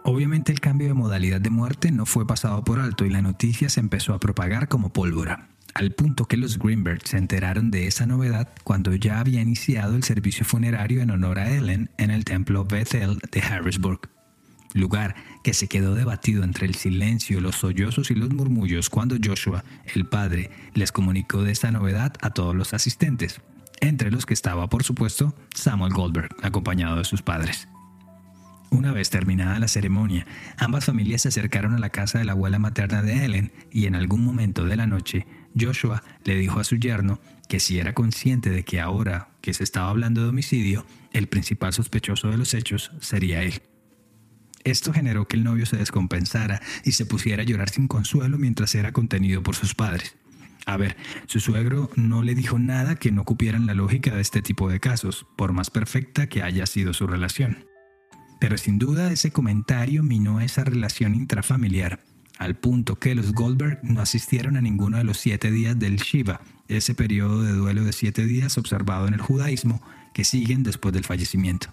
Obviamente 0.02 0.50
el 0.50 0.58
cambio 0.58 0.88
de 0.88 0.94
modalidad 0.94 1.40
de 1.40 1.50
muerte 1.50 1.92
no 1.92 2.06
fue 2.06 2.26
pasado 2.26 2.64
por 2.64 2.80
alto 2.80 3.04
y 3.04 3.10
la 3.10 3.22
noticia 3.22 3.68
se 3.68 3.78
empezó 3.78 4.14
a 4.14 4.20
propagar 4.20 4.66
como 4.66 4.92
pólvora, 4.92 5.50
al 5.72 5.92
punto 5.92 6.24
que 6.24 6.36
los 6.36 6.58
Greenberg 6.58 7.06
se 7.06 7.18
enteraron 7.18 7.70
de 7.70 7.86
esa 7.86 8.04
novedad 8.04 8.48
cuando 8.64 8.96
ya 8.96 9.20
había 9.20 9.40
iniciado 9.40 9.94
el 9.94 10.02
servicio 10.02 10.44
funerario 10.44 11.02
en 11.02 11.12
honor 11.12 11.38
a 11.38 11.52
Ellen 11.52 11.90
en 11.98 12.10
el 12.10 12.24
templo 12.24 12.64
Bethel 12.64 13.18
de 13.30 13.42
Harrisburg 13.42 14.15
lugar 14.76 15.14
que 15.42 15.54
se 15.54 15.68
quedó 15.68 15.94
debatido 15.94 16.44
entre 16.44 16.66
el 16.66 16.74
silencio, 16.74 17.40
los 17.40 17.56
sollozos 17.56 18.10
y 18.10 18.14
los 18.14 18.30
murmullos 18.30 18.90
cuando 18.90 19.16
Joshua, 19.22 19.64
el 19.94 20.06
padre, 20.06 20.50
les 20.74 20.92
comunicó 20.92 21.42
de 21.42 21.52
esta 21.52 21.70
novedad 21.70 22.14
a 22.20 22.30
todos 22.30 22.54
los 22.54 22.74
asistentes, 22.74 23.40
entre 23.80 24.10
los 24.10 24.26
que 24.26 24.34
estaba, 24.34 24.68
por 24.68 24.84
supuesto, 24.84 25.34
Samuel 25.54 25.92
Goldberg, 25.92 26.34
acompañado 26.42 26.96
de 26.96 27.04
sus 27.04 27.22
padres. 27.22 27.68
Una 28.70 28.92
vez 28.92 29.10
terminada 29.10 29.58
la 29.58 29.68
ceremonia, 29.68 30.26
ambas 30.58 30.84
familias 30.84 31.22
se 31.22 31.28
acercaron 31.28 31.74
a 31.74 31.78
la 31.78 31.90
casa 31.90 32.18
de 32.18 32.24
la 32.24 32.32
abuela 32.32 32.58
materna 32.58 33.02
de 33.02 33.24
Ellen 33.24 33.52
y 33.70 33.86
en 33.86 33.94
algún 33.94 34.24
momento 34.24 34.64
de 34.64 34.76
la 34.76 34.86
noche, 34.86 35.26
Joshua 35.58 36.02
le 36.24 36.34
dijo 36.36 36.58
a 36.58 36.64
su 36.64 36.76
yerno 36.76 37.20
que 37.48 37.60
si 37.60 37.78
era 37.78 37.94
consciente 37.94 38.50
de 38.50 38.64
que 38.64 38.80
ahora 38.80 39.28
que 39.40 39.54
se 39.54 39.62
estaba 39.62 39.88
hablando 39.88 40.22
de 40.22 40.28
homicidio, 40.28 40.84
el 41.12 41.28
principal 41.28 41.72
sospechoso 41.72 42.28
de 42.28 42.38
los 42.38 42.54
hechos 42.54 42.90
sería 43.00 43.42
él. 43.42 43.62
Esto 44.66 44.92
generó 44.92 45.28
que 45.28 45.36
el 45.36 45.44
novio 45.44 45.64
se 45.64 45.76
descompensara 45.76 46.60
y 46.82 46.90
se 46.90 47.06
pusiera 47.06 47.42
a 47.42 47.46
llorar 47.46 47.70
sin 47.70 47.86
consuelo 47.86 48.36
mientras 48.36 48.74
era 48.74 48.90
contenido 48.90 49.40
por 49.40 49.54
sus 49.54 49.76
padres. 49.76 50.16
A 50.66 50.76
ver, 50.76 50.96
su 51.26 51.38
suegro 51.38 51.88
no 51.94 52.24
le 52.24 52.34
dijo 52.34 52.58
nada 52.58 52.96
que 52.96 53.12
no 53.12 53.22
cupieran 53.22 53.66
la 53.66 53.74
lógica 53.74 54.16
de 54.16 54.20
este 54.20 54.42
tipo 54.42 54.68
de 54.68 54.80
casos, 54.80 55.24
por 55.36 55.52
más 55.52 55.70
perfecta 55.70 56.28
que 56.28 56.42
haya 56.42 56.66
sido 56.66 56.94
su 56.94 57.06
relación. 57.06 57.64
Pero 58.40 58.58
sin 58.58 58.80
duda 58.80 59.12
ese 59.12 59.30
comentario 59.30 60.02
minó 60.02 60.40
esa 60.40 60.64
relación 60.64 61.14
intrafamiliar, 61.14 62.02
al 62.36 62.56
punto 62.56 62.98
que 62.98 63.14
los 63.14 63.34
Goldberg 63.34 63.78
no 63.84 64.00
asistieron 64.00 64.56
a 64.56 64.60
ninguno 64.60 64.98
de 64.98 65.04
los 65.04 65.18
siete 65.18 65.52
días 65.52 65.78
del 65.78 65.98
Shiva, 65.98 66.40
ese 66.66 66.96
periodo 66.96 67.44
de 67.44 67.52
duelo 67.52 67.84
de 67.84 67.92
siete 67.92 68.26
días 68.26 68.58
observado 68.58 69.06
en 69.06 69.14
el 69.14 69.20
judaísmo 69.20 69.80
que 70.12 70.24
siguen 70.24 70.64
después 70.64 70.92
del 70.92 71.04
fallecimiento. 71.04 71.72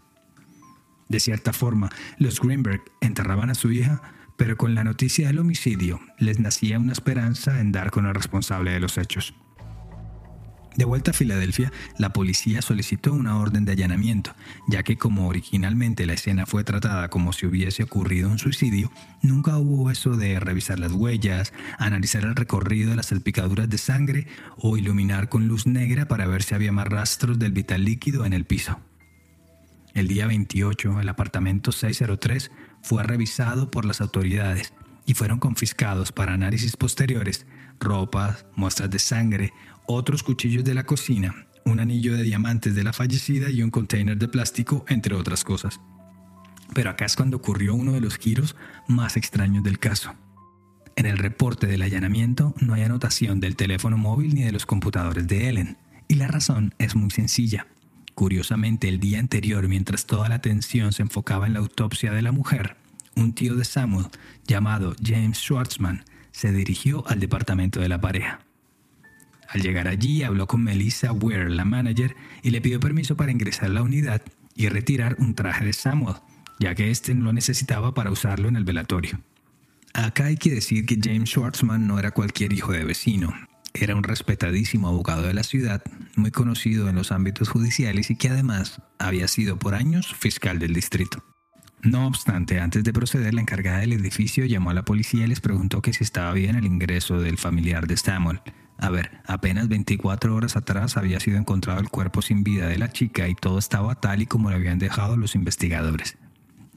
De 1.09 1.19
cierta 1.19 1.53
forma, 1.53 1.89
los 2.17 2.39
Greenberg 2.39 2.81
enterraban 3.01 3.49
a 3.49 3.55
su 3.55 3.71
hija, 3.71 4.01
pero 4.37 4.57
con 4.57 4.75
la 4.75 4.83
noticia 4.83 5.27
del 5.27 5.39
homicidio 5.39 5.99
les 6.17 6.39
nacía 6.39 6.79
una 6.79 6.93
esperanza 6.93 7.59
en 7.59 7.71
dar 7.71 7.91
con 7.91 8.05
el 8.05 8.15
responsable 8.15 8.71
de 8.71 8.79
los 8.79 8.97
hechos. 8.97 9.33
De 10.75 10.85
vuelta 10.85 11.11
a 11.11 11.13
Filadelfia, 11.13 11.71
la 11.99 12.13
policía 12.13 12.63
solicitó 12.63 13.13
una 13.13 13.37
orden 13.37 13.63
de 13.63 13.73
allanamiento, 13.73 14.33
ya 14.67 14.81
que 14.81 14.97
como 14.97 15.27
originalmente 15.27 16.07
la 16.07 16.13
escena 16.13 16.47
fue 16.47 16.63
tratada 16.63 17.09
como 17.09 17.31
si 17.31 17.45
hubiese 17.45 17.83
ocurrido 17.83 18.29
un 18.29 18.39
suicidio, 18.39 18.91
nunca 19.21 19.57
hubo 19.57 19.91
eso 19.91 20.17
de 20.17 20.39
revisar 20.39 20.79
las 20.79 20.91
huellas, 20.91 21.53
analizar 21.77 22.23
el 22.23 22.35
recorrido 22.35 22.89
de 22.89 22.95
las 22.95 23.07
salpicaduras 23.07 23.69
de 23.69 23.77
sangre 23.77 24.27
o 24.57 24.75
iluminar 24.75 25.29
con 25.29 25.47
luz 25.47 25.67
negra 25.67 26.07
para 26.07 26.25
ver 26.25 26.41
si 26.41 26.55
había 26.55 26.71
más 26.71 26.87
rastros 26.87 27.37
del 27.37 27.51
vital 27.51 27.85
líquido 27.85 28.25
en 28.25 28.33
el 28.33 28.45
piso. 28.45 28.79
El 29.93 30.07
día 30.07 30.25
28, 30.25 31.01
el 31.01 31.09
apartamento 31.09 31.71
603 31.71 32.51
fue 32.81 33.03
revisado 33.03 33.69
por 33.69 33.85
las 33.85 34.01
autoridades 34.01 34.73
y 35.05 35.13
fueron 35.13 35.39
confiscados 35.39 36.11
para 36.11 36.33
análisis 36.33 36.75
posteriores 36.75 37.45
ropas, 37.79 38.45
muestras 38.55 38.89
de 38.89 38.99
sangre, 38.99 39.53
otros 39.85 40.23
cuchillos 40.23 40.63
de 40.63 40.73
la 40.73 40.85
cocina, 40.85 41.47
un 41.65 41.79
anillo 41.79 42.15
de 42.15 42.23
diamantes 42.23 42.73
de 42.73 42.83
la 42.83 42.93
fallecida 42.93 43.49
y 43.49 43.61
un 43.61 43.69
container 43.69 44.17
de 44.17 44.27
plástico, 44.27 44.85
entre 44.87 45.15
otras 45.15 45.43
cosas. 45.43 45.79
Pero 46.73 46.89
acá 46.89 47.05
es 47.05 47.15
cuando 47.15 47.37
ocurrió 47.37 47.75
uno 47.75 47.91
de 47.91 48.01
los 48.01 48.17
giros 48.17 48.55
más 48.87 49.15
extraños 49.15 49.63
del 49.63 49.79
caso. 49.79 50.15
En 50.95 51.05
el 51.05 51.17
reporte 51.17 51.67
del 51.67 51.81
allanamiento 51.81 52.55
no 52.59 52.73
hay 52.73 52.83
anotación 52.83 53.39
del 53.39 53.55
teléfono 53.55 53.97
móvil 53.97 54.33
ni 54.33 54.43
de 54.43 54.51
los 54.51 54.65
computadores 54.65 55.27
de 55.27 55.49
Ellen, 55.49 55.77
y 56.07 56.15
la 56.15 56.27
razón 56.27 56.73
es 56.79 56.95
muy 56.95 57.11
sencilla. 57.11 57.67
Curiosamente, 58.15 58.87
el 58.89 58.99
día 58.99 59.19
anterior, 59.19 59.67
mientras 59.67 60.05
toda 60.05 60.29
la 60.29 60.35
atención 60.35 60.93
se 60.93 61.01
enfocaba 61.01 61.47
en 61.47 61.53
la 61.53 61.59
autopsia 61.59 62.11
de 62.11 62.21
la 62.21 62.31
mujer, 62.31 62.75
un 63.15 63.33
tío 63.33 63.55
de 63.55 63.65
Samuel, 63.65 64.07
llamado 64.45 64.95
James 65.03 65.37
Schwartzman, 65.37 66.05
se 66.31 66.51
dirigió 66.51 67.07
al 67.07 67.19
departamento 67.19 67.79
de 67.79 67.89
la 67.89 68.01
pareja. 68.01 68.39
Al 69.49 69.61
llegar 69.61 69.87
allí, 69.87 70.23
habló 70.23 70.47
con 70.47 70.63
Melissa 70.63 71.11
Weir, 71.11 71.49
la 71.49 71.65
manager, 71.65 72.15
y 72.41 72.51
le 72.51 72.61
pidió 72.61 72.79
permiso 72.79 73.15
para 73.15 73.31
ingresar 73.31 73.65
a 73.65 73.73
la 73.73 73.83
unidad 73.83 74.21
y 74.55 74.69
retirar 74.69 75.15
un 75.19 75.35
traje 75.35 75.65
de 75.65 75.73
Samuel, 75.73 76.15
ya 76.59 76.75
que 76.75 76.91
éste 76.91 77.13
lo 77.13 77.33
necesitaba 77.33 77.93
para 77.93 78.11
usarlo 78.11 78.47
en 78.47 78.55
el 78.55 78.63
velatorio. 78.63 79.19
Acá 79.93 80.25
hay 80.25 80.37
que 80.37 80.49
decir 80.49 80.85
que 80.85 80.99
James 81.01 81.29
Schwartzman 81.29 81.85
no 81.85 81.99
era 81.99 82.11
cualquier 82.11 82.53
hijo 82.53 82.71
de 82.71 82.83
vecino. 82.83 83.33
Era 83.73 83.95
un 83.95 84.03
respetadísimo 84.03 84.87
abogado 84.87 85.23
de 85.23 85.33
la 85.33 85.43
ciudad, 85.43 85.83
muy 86.15 86.31
conocido 86.31 86.89
en 86.89 86.95
los 86.95 87.11
ámbitos 87.11 87.49
judiciales 87.49 88.11
y 88.11 88.15
que 88.15 88.29
además 88.29 88.81
había 88.99 89.27
sido 89.27 89.57
por 89.57 89.73
años 89.73 90.13
fiscal 90.13 90.59
del 90.59 90.73
distrito. 90.73 91.23
No 91.81 92.07
obstante, 92.07 92.61
antes 92.61 92.83
de 92.83 92.93
proceder, 92.93 93.33
la 93.33 93.41
encargada 93.41 93.79
del 93.79 93.91
edificio 93.91 94.45
llamó 94.45 94.69
a 94.69 94.73
la 94.73 94.85
policía 94.85 95.25
y 95.25 95.27
les 95.27 95.41
preguntó 95.41 95.81
que 95.81 95.91
si 95.91 96.03
estaba 96.03 96.31
bien 96.31 96.55
el 96.55 96.65
ingreso 96.65 97.19
del 97.19 97.37
familiar 97.37 97.87
de 97.87 97.97
Samuel. 97.97 98.39
A 98.77 98.89
ver, 98.89 99.11
apenas 99.25 99.67
24 99.67 100.33
horas 100.33 100.55
atrás 100.55 100.95
había 100.95 101.19
sido 101.19 101.37
encontrado 101.37 101.81
el 101.81 101.89
cuerpo 101.89 102.21
sin 102.21 102.43
vida 102.43 102.67
de 102.67 102.77
la 102.77 102.91
chica 102.91 103.27
y 103.27 103.35
todo 103.35 103.59
estaba 103.59 103.95
tal 103.95 104.21
y 104.21 104.27
como 104.27 104.49
lo 104.49 104.55
habían 104.55 104.79
dejado 104.79 105.17
los 105.17 105.35
investigadores. 105.35 106.17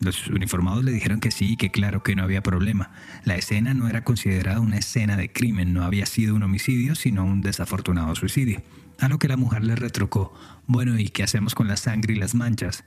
Los 0.00 0.28
uniformados 0.28 0.84
le 0.84 0.92
dijeron 0.92 1.20
que 1.20 1.30
sí 1.30 1.52
y 1.52 1.56
que 1.56 1.70
claro 1.70 2.02
que 2.02 2.14
no 2.14 2.22
había 2.22 2.42
problema. 2.42 2.90
La 3.24 3.36
escena 3.36 3.72
no 3.74 3.88
era 3.88 4.04
considerada 4.04 4.60
una 4.60 4.76
escena 4.76 5.16
de 5.16 5.32
crimen, 5.32 5.72
no 5.72 5.84
había 5.84 6.06
sido 6.06 6.34
un 6.34 6.42
homicidio, 6.42 6.94
sino 6.94 7.24
un 7.24 7.40
desafortunado 7.40 8.14
suicidio. 8.14 8.62
A 9.00 9.08
lo 9.08 9.18
que 9.18 9.28
la 9.28 9.36
mujer 9.36 9.64
le 9.64 9.74
retrucó, 9.74 10.34
bueno, 10.66 10.98
¿y 10.98 11.08
qué 11.08 11.22
hacemos 11.22 11.54
con 11.54 11.68
la 11.68 11.76
sangre 11.76 12.14
y 12.14 12.18
las 12.18 12.34
manchas? 12.34 12.84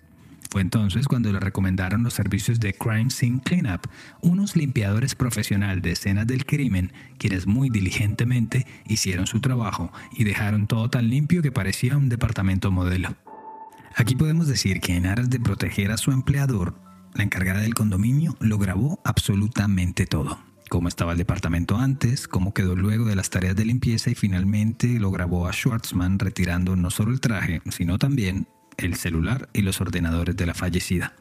Fue 0.49 0.61
entonces 0.61 1.07
cuando 1.07 1.31
le 1.31 1.39
recomendaron 1.39 2.01
los 2.01 2.15
servicios 2.15 2.59
de 2.59 2.73
Crime 2.73 3.11
Scene 3.11 3.39
Cleanup, 3.43 3.85
unos 4.21 4.55
limpiadores 4.55 5.13
profesionales 5.13 5.83
de 5.83 5.91
escenas 5.91 6.25
del 6.25 6.45
crimen, 6.45 6.91
quienes 7.19 7.45
muy 7.45 7.69
diligentemente 7.69 8.65
hicieron 8.87 9.27
su 9.27 9.41
trabajo 9.41 9.91
y 10.11 10.23
dejaron 10.23 10.65
todo 10.65 10.89
tan 10.89 11.09
limpio 11.09 11.43
que 11.43 11.51
parecía 11.51 11.97
un 11.97 12.09
departamento 12.09 12.71
modelo. 12.71 13.15
Aquí 13.95 14.15
podemos 14.15 14.47
decir 14.47 14.79
que 14.79 14.95
en 14.95 15.05
aras 15.05 15.29
de 15.29 15.39
proteger 15.39 15.91
a 15.91 15.97
su 15.97 16.11
empleador, 16.11 16.88
la 17.13 17.23
encargada 17.23 17.61
del 17.61 17.73
condominio 17.73 18.35
lo 18.39 18.57
grabó 18.57 18.99
absolutamente 19.03 20.05
todo. 20.05 20.39
Cómo 20.69 20.87
estaba 20.87 21.13
el 21.13 21.17
departamento 21.17 21.77
antes, 21.77 22.27
cómo 22.27 22.53
quedó 22.53 22.75
luego 22.75 23.05
de 23.05 23.15
las 23.15 23.29
tareas 23.29 23.55
de 23.55 23.65
limpieza 23.65 24.11
y 24.11 24.15
finalmente 24.15 24.99
lo 24.99 25.09
grabó 25.09 25.47
a 25.47 25.53
Schwartzman 25.53 26.19
retirando 26.19 26.75
no 26.75 26.91
solo 26.91 27.11
el 27.11 27.21
traje, 27.21 27.61
sino 27.69 27.97
también 27.97 28.47
el 28.77 28.95
celular 28.95 29.49
y 29.53 29.61
los 29.61 29.81
ordenadores 29.81 30.35
de 30.35 30.45
la 30.45 30.53
fallecida. 30.53 31.13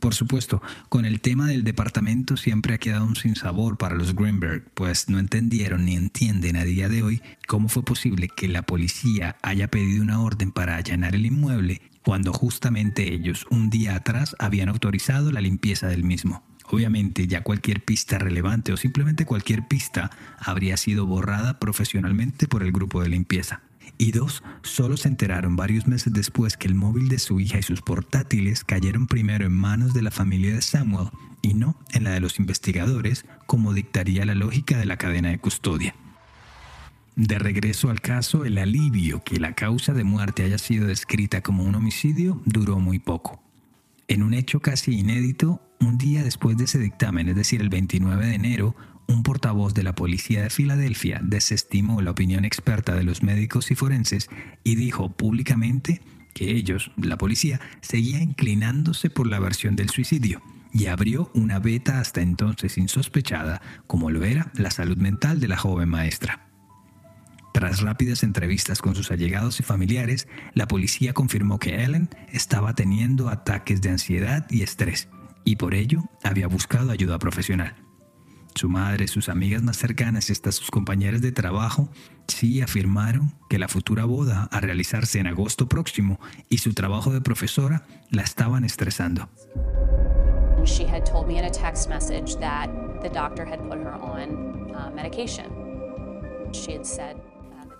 Por 0.00 0.14
supuesto, 0.14 0.62
con 0.88 1.04
el 1.04 1.20
tema 1.20 1.48
del 1.48 1.64
departamento 1.64 2.36
siempre 2.36 2.74
ha 2.74 2.78
quedado 2.78 3.04
un 3.04 3.16
sinsabor 3.16 3.78
para 3.78 3.96
los 3.96 4.14
Greenberg, 4.14 4.64
pues 4.74 5.08
no 5.08 5.18
entendieron 5.18 5.84
ni 5.86 5.96
entienden 5.96 6.56
a 6.56 6.64
día 6.64 6.88
de 6.88 7.02
hoy 7.02 7.20
cómo 7.48 7.68
fue 7.68 7.84
posible 7.84 8.28
que 8.28 8.46
la 8.46 8.62
policía 8.62 9.36
haya 9.42 9.68
pedido 9.68 10.02
una 10.02 10.20
orden 10.20 10.52
para 10.52 10.76
allanar 10.76 11.16
el 11.16 11.26
inmueble 11.26 11.82
cuando 12.02 12.32
justamente 12.32 13.12
ellos 13.12 13.44
un 13.50 13.70
día 13.70 13.96
atrás 13.96 14.36
habían 14.38 14.68
autorizado 14.68 15.32
la 15.32 15.40
limpieza 15.40 15.88
del 15.88 16.04
mismo. 16.04 16.44
Obviamente 16.70 17.26
ya 17.26 17.42
cualquier 17.42 17.84
pista 17.84 18.18
relevante 18.18 18.72
o 18.72 18.76
simplemente 18.76 19.26
cualquier 19.26 19.66
pista 19.66 20.10
habría 20.38 20.76
sido 20.76 21.06
borrada 21.06 21.58
profesionalmente 21.58 22.46
por 22.46 22.62
el 22.62 22.70
grupo 22.72 23.02
de 23.02 23.08
limpieza. 23.08 23.62
Y 23.96 24.12
dos, 24.12 24.42
solo 24.62 24.96
se 24.96 25.08
enteraron 25.08 25.56
varios 25.56 25.86
meses 25.86 26.12
después 26.12 26.56
que 26.56 26.68
el 26.68 26.74
móvil 26.74 27.08
de 27.08 27.18
su 27.18 27.40
hija 27.40 27.58
y 27.58 27.62
sus 27.62 27.82
portátiles 27.82 28.64
cayeron 28.64 29.06
primero 29.06 29.46
en 29.46 29.52
manos 29.52 29.94
de 29.94 30.02
la 30.02 30.10
familia 30.10 30.54
de 30.54 30.62
Samuel 30.62 31.08
y 31.42 31.54
no 31.54 31.76
en 31.92 32.04
la 32.04 32.10
de 32.10 32.20
los 32.20 32.38
investigadores, 32.38 33.24
como 33.46 33.72
dictaría 33.72 34.24
la 34.24 34.34
lógica 34.34 34.76
de 34.76 34.86
la 34.86 34.96
cadena 34.96 35.30
de 35.30 35.38
custodia. 35.38 35.94
De 37.16 37.38
regreso 37.38 37.90
al 37.90 38.00
caso, 38.00 38.44
el 38.44 38.58
alivio 38.58 39.24
que 39.24 39.40
la 39.40 39.54
causa 39.54 39.92
de 39.92 40.04
muerte 40.04 40.44
haya 40.44 40.58
sido 40.58 40.86
descrita 40.86 41.42
como 41.42 41.64
un 41.64 41.74
homicidio 41.74 42.40
duró 42.44 42.78
muy 42.78 43.00
poco. 43.00 43.42
En 44.06 44.22
un 44.22 44.34
hecho 44.34 44.60
casi 44.60 44.98
inédito, 44.98 45.60
un 45.80 45.98
día 45.98 46.22
después 46.22 46.56
de 46.56 46.64
ese 46.64 46.78
dictamen, 46.78 47.28
es 47.28 47.36
decir, 47.36 47.60
el 47.60 47.68
29 47.70 48.24
de 48.24 48.34
enero, 48.34 48.76
un 49.08 49.22
portavoz 49.22 49.74
de 49.74 49.82
la 49.82 49.94
policía 49.94 50.42
de 50.42 50.50
Filadelfia 50.50 51.20
desestimó 51.22 52.02
la 52.02 52.12
opinión 52.12 52.44
experta 52.44 52.94
de 52.94 53.02
los 53.02 53.22
médicos 53.22 53.70
y 53.70 53.74
forenses 53.74 54.28
y 54.62 54.76
dijo 54.76 55.10
públicamente 55.10 56.02
que 56.34 56.52
ellos, 56.52 56.92
la 56.96 57.18
policía, 57.18 57.60
seguía 57.80 58.20
inclinándose 58.20 59.10
por 59.10 59.26
la 59.26 59.40
versión 59.40 59.74
del 59.74 59.90
suicidio 59.90 60.42
y 60.72 60.86
abrió 60.86 61.30
una 61.34 61.58
beta 61.58 61.98
hasta 61.98 62.20
entonces 62.20 62.76
insospechada, 62.76 63.62
como 63.86 64.10
lo 64.10 64.24
era 64.24 64.52
la 64.54 64.70
salud 64.70 64.98
mental 64.98 65.40
de 65.40 65.48
la 65.48 65.56
joven 65.56 65.88
maestra. 65.88 66.46
Tras 67.54 67.80
rápidas 67.80 68.22
entrevistas 68.22 68.80
con 68.82 68.94
sus 68.94 69.10
allegados 69.10 69.58
y 69.58 69.62
familiares, 69.62 70.28
la 70.54 70.68
policía 70.68 71.14
confirmó 71.14 71.58
que 71.58 71.82
Ellen 71.82 72.10
estaba 72.30 72.74
teniendo 72.74 73.30
ataques 73.30 73.80
de 73.80 73.90
ansiedad 73.90 74.46
y 74.50 74.62
estrés 74.62 75.08
y 75.44 75.56
por 75.56 75.74
ello 75.74 76.04
había 76.22 76.46
buscado 76.46 76.90
ayuda 76.90 77.18
profesional. 77.18 77.87
Su 78.54 78.68
madre, 78.68 79.06
sus 79.08 79.28
amigas 79.28 79.62
más 79.62 79.76
cercanas 79.76 80.28
y 80.28 80.32
hasta 80.32 80.52
sus 80.52 80.70
compañeras 80.70 81.22
de 81.22 81.32
trabajo 81.32 81.88
sí 82.26 82.60
afirmaron 82.60 83.34
que 83.48 83.58
la 83.58 83.68
futura 83.68 84.04
boda 84.04 84.48
a 84.50 84.60
realizarse 84.60 85.18
en 85.18 85.26
agosto 85.26 85.68
próximo 85.68 86.18
y 86.48 86.58
su 86.58 86.74
trabajo 86.74 87.12
de 87.12 87.20
profesora 87.20 87.86
la 88.10 88.22
estaban 88.22 88.64
estresando. 88.64 89.28
She 90.64 90.84
had 90.84 91.04
told 91.04 91.28
me 91.28 91.38
in 91.38 91.44
a 91.44 91.50
text 91.50 91.88
message 91.88 92.36
that 92.40 92.68
the 93.00 93.08
doctor 93.08 93.46
had 93.46 93.60
put 93.68 93.78
her 93.78 93.94
on 93.94 94.74
uh, 94.74 94.90
medication. 94.94 95.46
She 96.52 96.72
had 96.72 96.84
said 96.84 97.16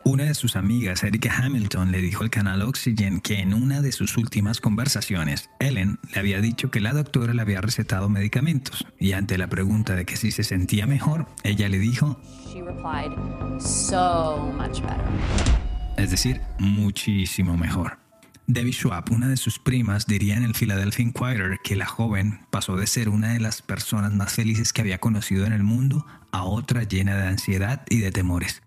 una 0.05 0.25
de 0.25 0.35
sus 0.35 0.57
amigas, 0.57 1.03
Erika 1.05 1.35
Hamilton, 1.37 1.93
le 1.93 2.01
dijo 2.01 2.23
al 2.23 2.31
canal 2.31 2.63
Oxygen 2.63 3.21
que 3.21 3.41
en 3.41 3.55
una 3.55 3.81
de 3.81 3.93
sus 3.93 4.17
últimas 4.17 4.61
conversaciones, 4.61 5.51
Ellen 5.61 5.99
le 6.13 6.21
había 6.21 6.41
dicho 6.41 6.71
que 6.71 6.81
la 6.81 6.93
doctora 6.93 7.35
le 7.35 7.43
había 7.43 7.61
recetado 7.61 8.09
medicamentos 8.09 8.87
y 8.99 9.13
ante 9.13 9.39
la 9.39 9.49
pregunta 9.49 9.95
de 9.95 10.07
que 10.07 10.17
si 10.17 10.31
se 10.31 10.45
sentía 10.45 10.87
mejor, 10.87 11.27
ella 11.43 11.69
le 11.69 11.79
dijo, 11.79 12.21
es 15.97 16.11
decir, 16.11 16.41
muchísimo 16.59 17.57
mejor. 17.57 17.99
Debbie 18.47 18.73
Schwab, 18.73 19.13
una 19.13 19.29
de 19.29 19.37
sus 19.37 19.59
primas, 19.59 20.07
diría 20.07 20.37
en 20.37 20.45
el 20.45 20.55
Philadelphia 20.55 21.05
Inquirer 21.05 21.59
que 21.63 21.77
la 21.77 21.85
joven 21.85 22.47
pasó 22.51 22.77
de 22.77 22.87
ser 22.87 23.11
una 23.11 23.35
de 23.35 23.41
las 23.41 23.61
personas 23.61 24.15
más 24.15 24.33
felices 24.33 24.73
que 24.73 24.81
había 24.81 25.01
conocido 25.01 25.45
en 25.45 25.53
el 25.53 25.65
mundo 25.65 26.07
a 26.33 26.45
otra 26.45 26.85
llena 26.85 27.17
de 27.17 27.27
ansiedad 27.27 27.83
y 27.91 27.99
de 27.99 28.11
temores. 28.11 28.63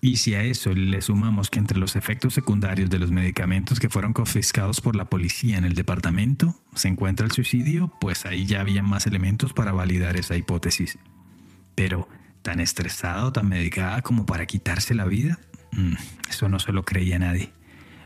Y 0.00 0.16
si 0.16 0.34
a 0.34 0.42
eso 0.42 0.72
le 0.72 1.02
sumamos 1.02 1.50
que 1.50 1.58
entre 1.58 1.78
los 1.78 1.96
efectos 1.96 2.34
secundarios 2.34 2.88
de 2.88 3.00
los 3.00 3.10
medicamentos 3.10 3.80
que 3.80 3.88
fueron 3.88 4.12
confiscados 4.12 4.80
por 4.80 4.94
la 4.94 5.06
policía 5.06 5.58
en 5.58 5.64
el 5.64 5.74
departamento 5.74 6.54
se 6.74 6.88
encuentra 6.88 7.26
el 7.26 7.32
suicidio, 7.32 7.92
pues 8.00 8.24
ahí 8.24 8.46
ya 8.46 8.60
había 8.60 8.82
más 8.82 9.06
elementos 9.06 9.52
para 9.52 9.72
validar 9.72 10.16
esa 10.16 10.36
hipótesis. 10.36 10.98
Pero, 11.74 12.08
¿tan 12.42 12.60
estresada 12.60 13.24
o 13.24 13.32
tan 13.32 13.48
medicada 13.48 14.02
como 14.02 14.24
para 14.24 14.46
quitarse 14.46 14.94
la 14.94 15.04
vida? 15.04 15.40
Mm, 15.72 15.94
eso 16.30 16.48
no 16.48 16.60
se 16.60 16.72
lo 16.72 16.84
creía 16.84 17.18
nadie. 17.18 17.52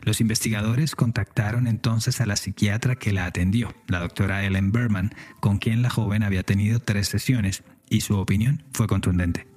Los 0.02 0.20
investigadores 0.20 0.96
contactaron 0.96 1.66
entonces 1.66 2.20
a 2.20 2.26
la 2.26 2.36
psiquiatra 2.36 2.96
que 2.96 3.12
la 3.12 3.26
atendió, 3.26 3.72
la 3.86 4.00
doctora 4.00 4.44
Ellen 4.44 4.72
Berman, 4.72 5.14
con 5.40 5.58
quien 5.58 5.82
la 5.82 5.90
joven 5.90 6.22
había 6.22 6.42
tenido 6.42 6.80
tres 6.80 7.06
sesiones, 7.08 7.62
y 7.88 8.00
su 8.00 8.16
opinión 8.16 8.64
fue 8.72 8.88
contundente. 8.88 9.51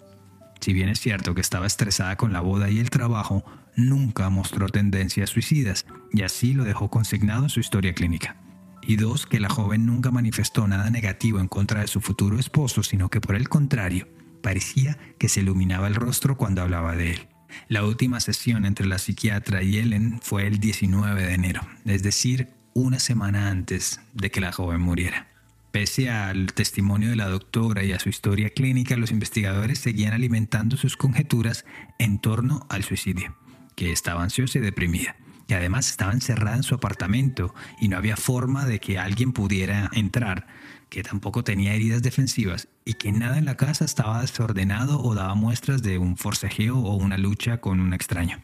Si 0.59 0.73
bien 0.73 0.89
es 0.89 0.99
cierto 0.99 1.35
que 1.35 1.41
estaba 1.41 1.67
estresada 1.67 2.15
con 2.15 2.33
la 2.33 2.41
boda 2.41 2.69
y 2.69 2.79
el 2.79 2.89
trabajo, 2.89 3.43
nunca 3.75 4.29
mostró 4.29 4.69
tendencias 4.69 5.29
suicidas 5.29 5.85
y 6.11 6.23
así 6.23 6.53
lo 6.53 6.63
dejó 6.63 6.89
consignado 6.89 7.43
en 7.43 7.49
su 7.49 7.59
historia 7.59 7.93
clínica. 7.93 8.37
Y 8.81 8.97
dos, 8.97 9.25
que 9.25 9.39
la 9.39 9.49
joven 9.49 9.85
nunca 9.85 10.11
manifestó 10.11 10.67
nada 10.67 10.89
negativo 10.89 11.39
en 11.39 11.47
contra 11.47 11.81
de 11.81 11.87
su 11.87 12.01
futuro 12.01 12.39
esposo, 12.39 12.83
sino 12.83 13.09
que 13.09 13.21
por 13.21 13.35
el 13.35 13.49
contrario, 13.49 14.07
parecía 14.41 14.97
que 15.17 15.27
se 15.27 15.41
iluminaba 15.41 15.87
el 15.87 15.95
rostro 15.95 16.37
cuando 16.37 16.61
hablaba 16.61 16.95
de 16.95 17.11
él. 17.11 17.27
La 17.67 17.83
última 17.83 18.19
sesión 18.19 18.65
entre 18.65 18.85
la 18.85 18.99
psiquiatra 18.99 19.63
y 19.63 19.77
Ellen 19.77 20.19
fue 20.21 20.45
el 20.45 20.59
19 20.59 21.25
de 21.25 21.33
enero, 21.33 21.61
es 21.85 22.03
decir, 22.03 22.49
una 22.73 22.99
semana 22.99 23.49
antes 23.49 24.01
de 24.13 24.29
que 24.29 24.41
la 24.41 24.51
joven 24.51 24.81
muriera. 24.81 25.34
Pese 25.75 26.09
al 26.09 26.53
testimonio 26.53 27.09
de 27.09 27.17
la 27.17 27.27
doctora 27.27 27.83
y 27.83 27.91
a 27.91 27.99
su 27.99 28.07
historia 28.07 28.49
clínica, 28.49 28.95
los 28.95 29.11
investigadores 29.11 29.77
seguían 29.79 30.13
alimentando 30.13 30.77
sus 30.77 30.95
conjeturas 30.95 31.65
en 31.99 32.19
torno 32.19 32.65
al 32.69 32.85
suicidio, 32.85 33.35
que 33.75 33.91
estaba 33.91 34.23
ansiosa 34.23 34.59
y 34.59 34.61
deprimida. 34.61 35.17
Y 35.49 35.53
además 35.53 35.89
estaba 35.89 36.13
encerrada 36.13 36.55
en 36.55 36.63
su 36.63 36.75
apartamento 36.75 37.53
y 37.81 37.89
no 37.89 37.97
había 37.97 38.15
forma 38.15 38.63
de 38.63 38.79
que 38.79 38.97
alguien 38.97 39.33
pudiera 39.33 39.89
entrar, 39.91 40.47
que 40.88 41.03
tampoco 41.03 41.43
tenía 41.43 41.73
heridas 41.73 42.01
defensivas 42.01 42.69
y 42.85 42.93
que 42.93 43.11
nada 43.11 43.38
en 43.38 43.43
la 43.43 43.57
casa 43.57 43.83
estaba 43.83 44.21
desordenado 44.21 45.01
o 45.01 45.13
daba 45.13 45.35
muestras 45.35 45.83
de 45.83 45.97
un 45.97 46.15
forcejeo 46.15 46.77
o 46.77 46.95
una 46.95 47.17
lucha 47.17 47.59
con 47.59 47.81
un 47.81 47.93
extraño. 47.93 48.41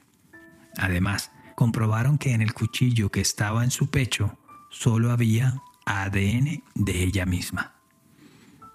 Además, 0.77 1.31
comprobaron 1.55 2.17
que 2.17 2.33
en 2.33 2.41
el 2.41 2.53
cuchillo 2.53 3.09
que 3.09 3.21
estaba 3.21 3.63
en 3.63 3.71
su 3.71 3.89
pecho 3.89 4.37
solo 4.69 5.11
había 5.11 5.61
ADN 5.85 6.63
de 6.75 7.03
ella 7.03 7.25
misma. 7.25 7.73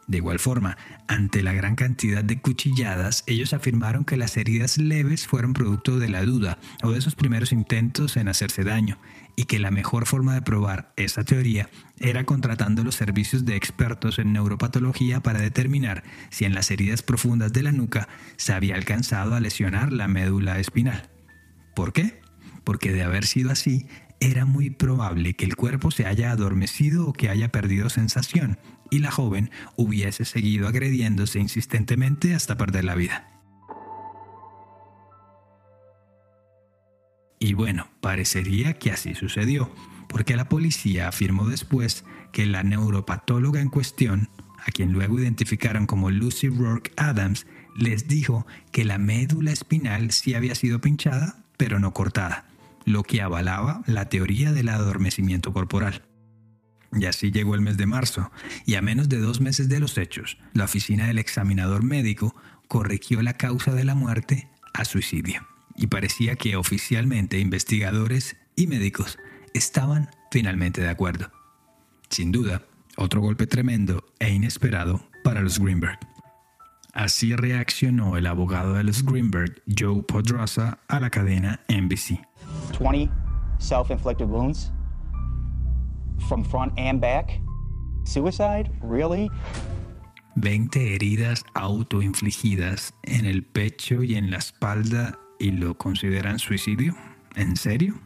De 0.07 0.19
igual 0.19 0.39
forma, 0.39 0.77
ante 1.09 1.43
la 1.43 1.53
gran 1.53 1.75
cantidad 1.75 2.23
de 2.23 2.41
cuchilladas, 2.41 3.25
ellos 3.27 3.53
afirmaron 3.53 4.05
que 4.05 4.17
las 4.17 4.37
heridas 4.37 4.79
leves 4.79 5.27
fueron 5.27 5.53
producto 5.53 5.99
de 5.99 6.09
la 6.09 6.23
duda 6.23 6.59
o 6.85 6.93
de 6.93 6.99
esos 6.99 7.17
primeros 7.17 7.51
intentos 7.51 8.17
en 8.17 8.29
hacerse 8.29 8.63
daño, 8.63 9.01
y 9.35 9.47
que 9.47 9.59
la 9.59 9.73
mejor 9.73 10.07
forma 10.07 10.35
de 10.35 10.43
probar 10.43 10.93
esa 10.97 11.25
teoría 11.25 11.69
era 11.99 12.25
contratando 12.25 12.85
los 12.85 12.95
servicios 12.95 13.45
de 13.45 13.57
expertos 13.57 14.21
en 14.21 14.33
neuropatología 14.33 15.21
para 15.21 15.41
determinar 15.41 16.05
si 16.31 16.45
en 16.45 16.55
las 16.55 16.71
heridas 16.71 17.03
profundas 17.03 17.53
de 17.53 17.65
la 17.65 17.73
nuca 17.73 18.09
se 18.37 18.53
había 18.53 18.77
alcanzado 18.77 19.35
a 19.35 19.41
lesionar 19.41 19.93
la 19.93 20.07
médula 20.07 20.61
espinal. 20.61 21.11
¿Por 21.75 21.93
qué? 21.93 22.21
Porque 22.63 22.93
de 22.93 23.03
haber 23.03 23.27
sido 23.27 23.51
así, 23.51 23.89
era 24.21 24.45
muy 24.45 24.71
probable 24.71 25.35
que 25.35 25.45
el 25.45 25.57
cuerpo 25.57 25.91
se 25.91 26.07
haya 26.07 26.31
adormecido 26.31 27.09
o 27.09 27.13
que 27.13 27.29
haya 27.29 27.49
perdido 27.49 27.91
sensación 27.91 28.59
y 28.91 29.01
la 29.01 29.11
joven 29.11 29.51
hubiese 29.77 30.25
seguido 30.25 30.69
agrediéndose 30.69 31.39
insistentemente 31.39 32.35
hasta 32.35 32.57
perder 32.57 32.85
la 32.85 32.95
vida. 32.95 33.29
Y 37.39 37.55
bueno, 37.55 37.89
parecería 38.01 38.75
que 38.75 38.91
así 38.91 39.15
sucedió, 39.15 39.71
porque 40.09 40.37
la 40.37 40.49
policía 40.49 41.09
afirmó 41.09 41.47
después 41.47 42.05
que 42.33 42.47
la 42.47 42.63
neuropatóloga 42.63 43.61
en 43.61 43.69
cuestión, 43.69 44.31
a 44.67 44.71
quien 44.71 44.93
luego 44.93 45.21
identificaron 45.21 45.87
como 45.87 46.11
Lucy 46.11 46.49
Rourke 46.49 46.93
Adams, 46.97 47.47
les 47.77 48.09
dijo 48.09 48.47
que 48.73 48.85
la 48.85 48.97
médula 48.97 49.53
espinal 49.53 50.13
sí 50.13 50.35
había 50.35 50.55
sido 50.55 50.81
pinchada, 50.81 51.45
pero 51.59 51.79
no 51.79 51.93
cortada 51.93 52.47
lo 52.87 53.03
que 53.03 53.21
avalaba 53.21 53.83
la 53.87 54.09
teoría 54.09 54.53
del 54.53 54.71
adormecimiento 54.71 55.53
corporal. 55.53 56.03
Y 56.93 57.05
así 57.05 57.31
llegó 57.31 57.55
el 57.55 57.61
mes 57.61 57.77
de 57.77 57.85
marzo, 57.85 58.31
y 58.65 58.77
a 58.77 58.83
menos 58.83 59.09
de 59.11 59.19
dos 59.19 59.41
meses 59.41 59.69
de 59.69 59.81
los 59.81 59.99
hechos, 59.99 60.39
la 60.55 60.65
oficina 60.65 61.09
del 61.09 61.19
examinador 61.19 61.83
médico 61.83 62.35
corrigió 62.69 63.21
la 63.23 63.35
causa 63.35 63.75
de 63.75 63.85
la 63.85 63.95
muerte 63.95 64.49
a 64.73 64.85
suicidio. 64.85 65.47
Y 65.75 65.89
parecía 65.89 66.37
que 66.37 66.57
oficialmente 66.57 67.39
investigadores 67.39 68.37
y 68.55 68.67
médicos 68.67 69.19
estaban 69.53 70.09
finalmente 70.31 70.81
de 70.81 70.89
acuerdo. 70.89 71.31
Sin 72.09 72.33
duda, 72.33 72.63
otro 72.97 73.21
golpe 73.21 73.47
tremendo 73.47 74.05
e 74.19 74.31
inesperado 74.31 75.11
para 75.23 75.43
los 75.43 75.59
Greenberg. 75.59 75.99
Así 76.95 77.37
reaccionó 77.37 78.17
el 78.17 78.27
abogado 78.27 78.73
de 78.73 78.85
los 78.85 79.05
Greenberg, 79.05 79.63
Joe 79.67 80.03
Podrosa, 80.03 80.79
a 80.89 80.99
la 80.99 81.11
cadena 81.11 81.61
NBC. 81.69 82.21
20 82.73 83.11
self-inflicted 83.59 84.29
wounds 84.29 84.73
from 86.29 86.45
front 86.45 86.73
and 86.79 87.01
back. 87.01 87.41
Suicide? 88.05 88.71
Really? 88.83 89.31
20 90.37 90.95
heridas 90.95 91.45
autoinfligidas 91.55 92.95
en 93.03 93.25
el 93.25 93.43
pecho 93.43 94.03
y 94.03 94.17
en 94.17 94.31
la 94.31 94.37
espalda 94.37 95.19
y 95.39 95.51
lo 95.51 95.77
consideran 95.77 96.39
suicidio? 96.39 96.95
¿En 97.35 97.57
serio? 97.57 98.01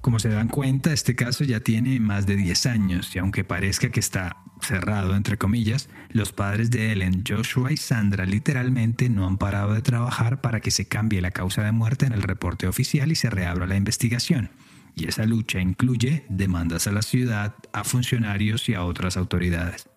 Como 0.00 0.18
se 0.18 0.28
dan 0.28 0.48
cuenta, 0.48 0.92
este 0.92 1.14
caso 1.14 1.44
ya 1.44 1.60
tiene 1.60 1.98
más 1.98 2.26
de 2.26 2.36
10 2.36 2.66
años 2.66 3.14
y 3.16 3.18
aunque 3.18 3.44
parezca 3.44 3.90
que 3.90 4.00
está 4.00 4.36
cerrado, 4.60 5.14
entre 5.16 5.38
comillas, 5.38 5.88
los 6.10 6.32
padres 6.32 6.70
de 6.70 6.92
Ellen, 6.92 7.22
Joshua 7.26 7.72
y 7.72 7.76
Sandra 7.76 8.26
literalmente 8.26 9.08
no 9.08 9.26
han 9.26 9.38
parado 9.38 9.74
de 9.74 9.82
trabajar 9.82 10.40
para 10.40 10.60
que 10.60 10.70
se 10.70 10.86
cambie 10.86 11.20
la 11.20 11.30
causa 11.30 11.62
de 11.62 11.72
muerte 11.72 12.06
en 12.06 12.12
el 12.12 12.22
reporte 12.22 12.66
oficial 12.66 13.10
y 13.12 13.14
se 13.14 13.30
reabra 13.30 13.66
la 13.66 13.76
investigación. 13.76 14.50
Y 14.94 15.06
esa 15.06 15.26
lucha 15.26 15.60
incluye 15.60 16.24
demandas 16.28 16.86
a 16.86 16.92
la 16.92 17.02
ciudad, 17.02 17.54
a 17.72 17.84
funcionarios 17.84 18.68
y 18.68 18.74
a 18.74 18.84
otras 18.84 19.16
autoridades. 19.16 19.88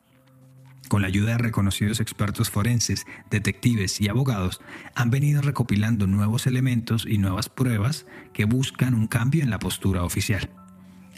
Con 0.88 1.02
la 1.04 1.08
ayuda 1.08 1.32
de 1.32 1.38
reconocidos 1.38 2.02
expertos 2.02 2.50
forenses, 2.50 3.06
detectives 3.30 4.02
y 4.02 4.10
abogados, 4.10 4.60
han 4.94 5.10
venido 5.10 5.42
recopilando 5.42 6.06
nuevos 6.06 6.48
elementos 6.48 7.06
y 7.06 7.18
nuevas 7.18 7.48
pruebas 7.48 8.06
que 8.34 8.46
buscan 8.46 8.94
un 8.94 9.08
cambio 9.08 9.42
en 9.42 9.50
la 9.50 9.60
postura 9.60 10.04
oficial. 10.04 10.50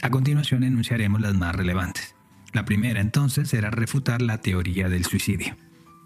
A 0.00 0.10
continuación 0.10 0.62
enunciaremos 0.62 1.20
las 1.20 1.34
más 1.34 1.56
relevantes. 1.56 2.13
La 2.54 2.64
primera 2.64 3.00
entonces 3.00 3.52
era 3.52 3.70
refutar 3.70 4.22
la 4.22 4.40
teoría 4.40 4.88
del 4.88 5.04
suicidio. 5.04 5.56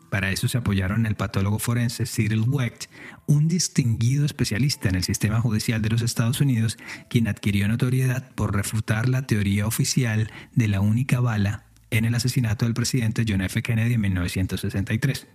Para 0.08 0.30
eso 0.30 0.48
se 0.48 0.56
apoyaron 0.56 1.04
el 1.04 1.14
patólogo 1.14 1.58
forense 1.58 2.06
Cyril 2.06 2.44
Wecht, 2.48 2.86
un 3.26 3.48
distinguido 3.48 4.24
especialista 4.24 4.88
en 4.88 4.94
el 4.94 5.04
sistema 5.04 5.42
judicial 5.42 5.82
de 5.82 5.90
los 5.90 6.00
Estados 6.00 6.40
Unidos, 6.40 6.78
quien 7.10 7.28
adquirió 7.28 7.68
notoriedad 7.68 8.30
por 8.34 8.56
refutar 8.56 9.10
la 9.10 9.26
teoría 9.26 9.66
oficial 9.66 10.32
de 10.54 10.68
la 10.68 10.80
única 10.80 11.20
bala 11.20 11.64
en 11.90 12.06
el 12.06 12.14
asesinato 12.14 12.64
del 12.64 12.72
presidente 12.72 13.26
John 13.28 13.42
F. 13.42 13.60
Kennedy 13.62 13.94
en 13.94 14.00
1963. 14.00 15.26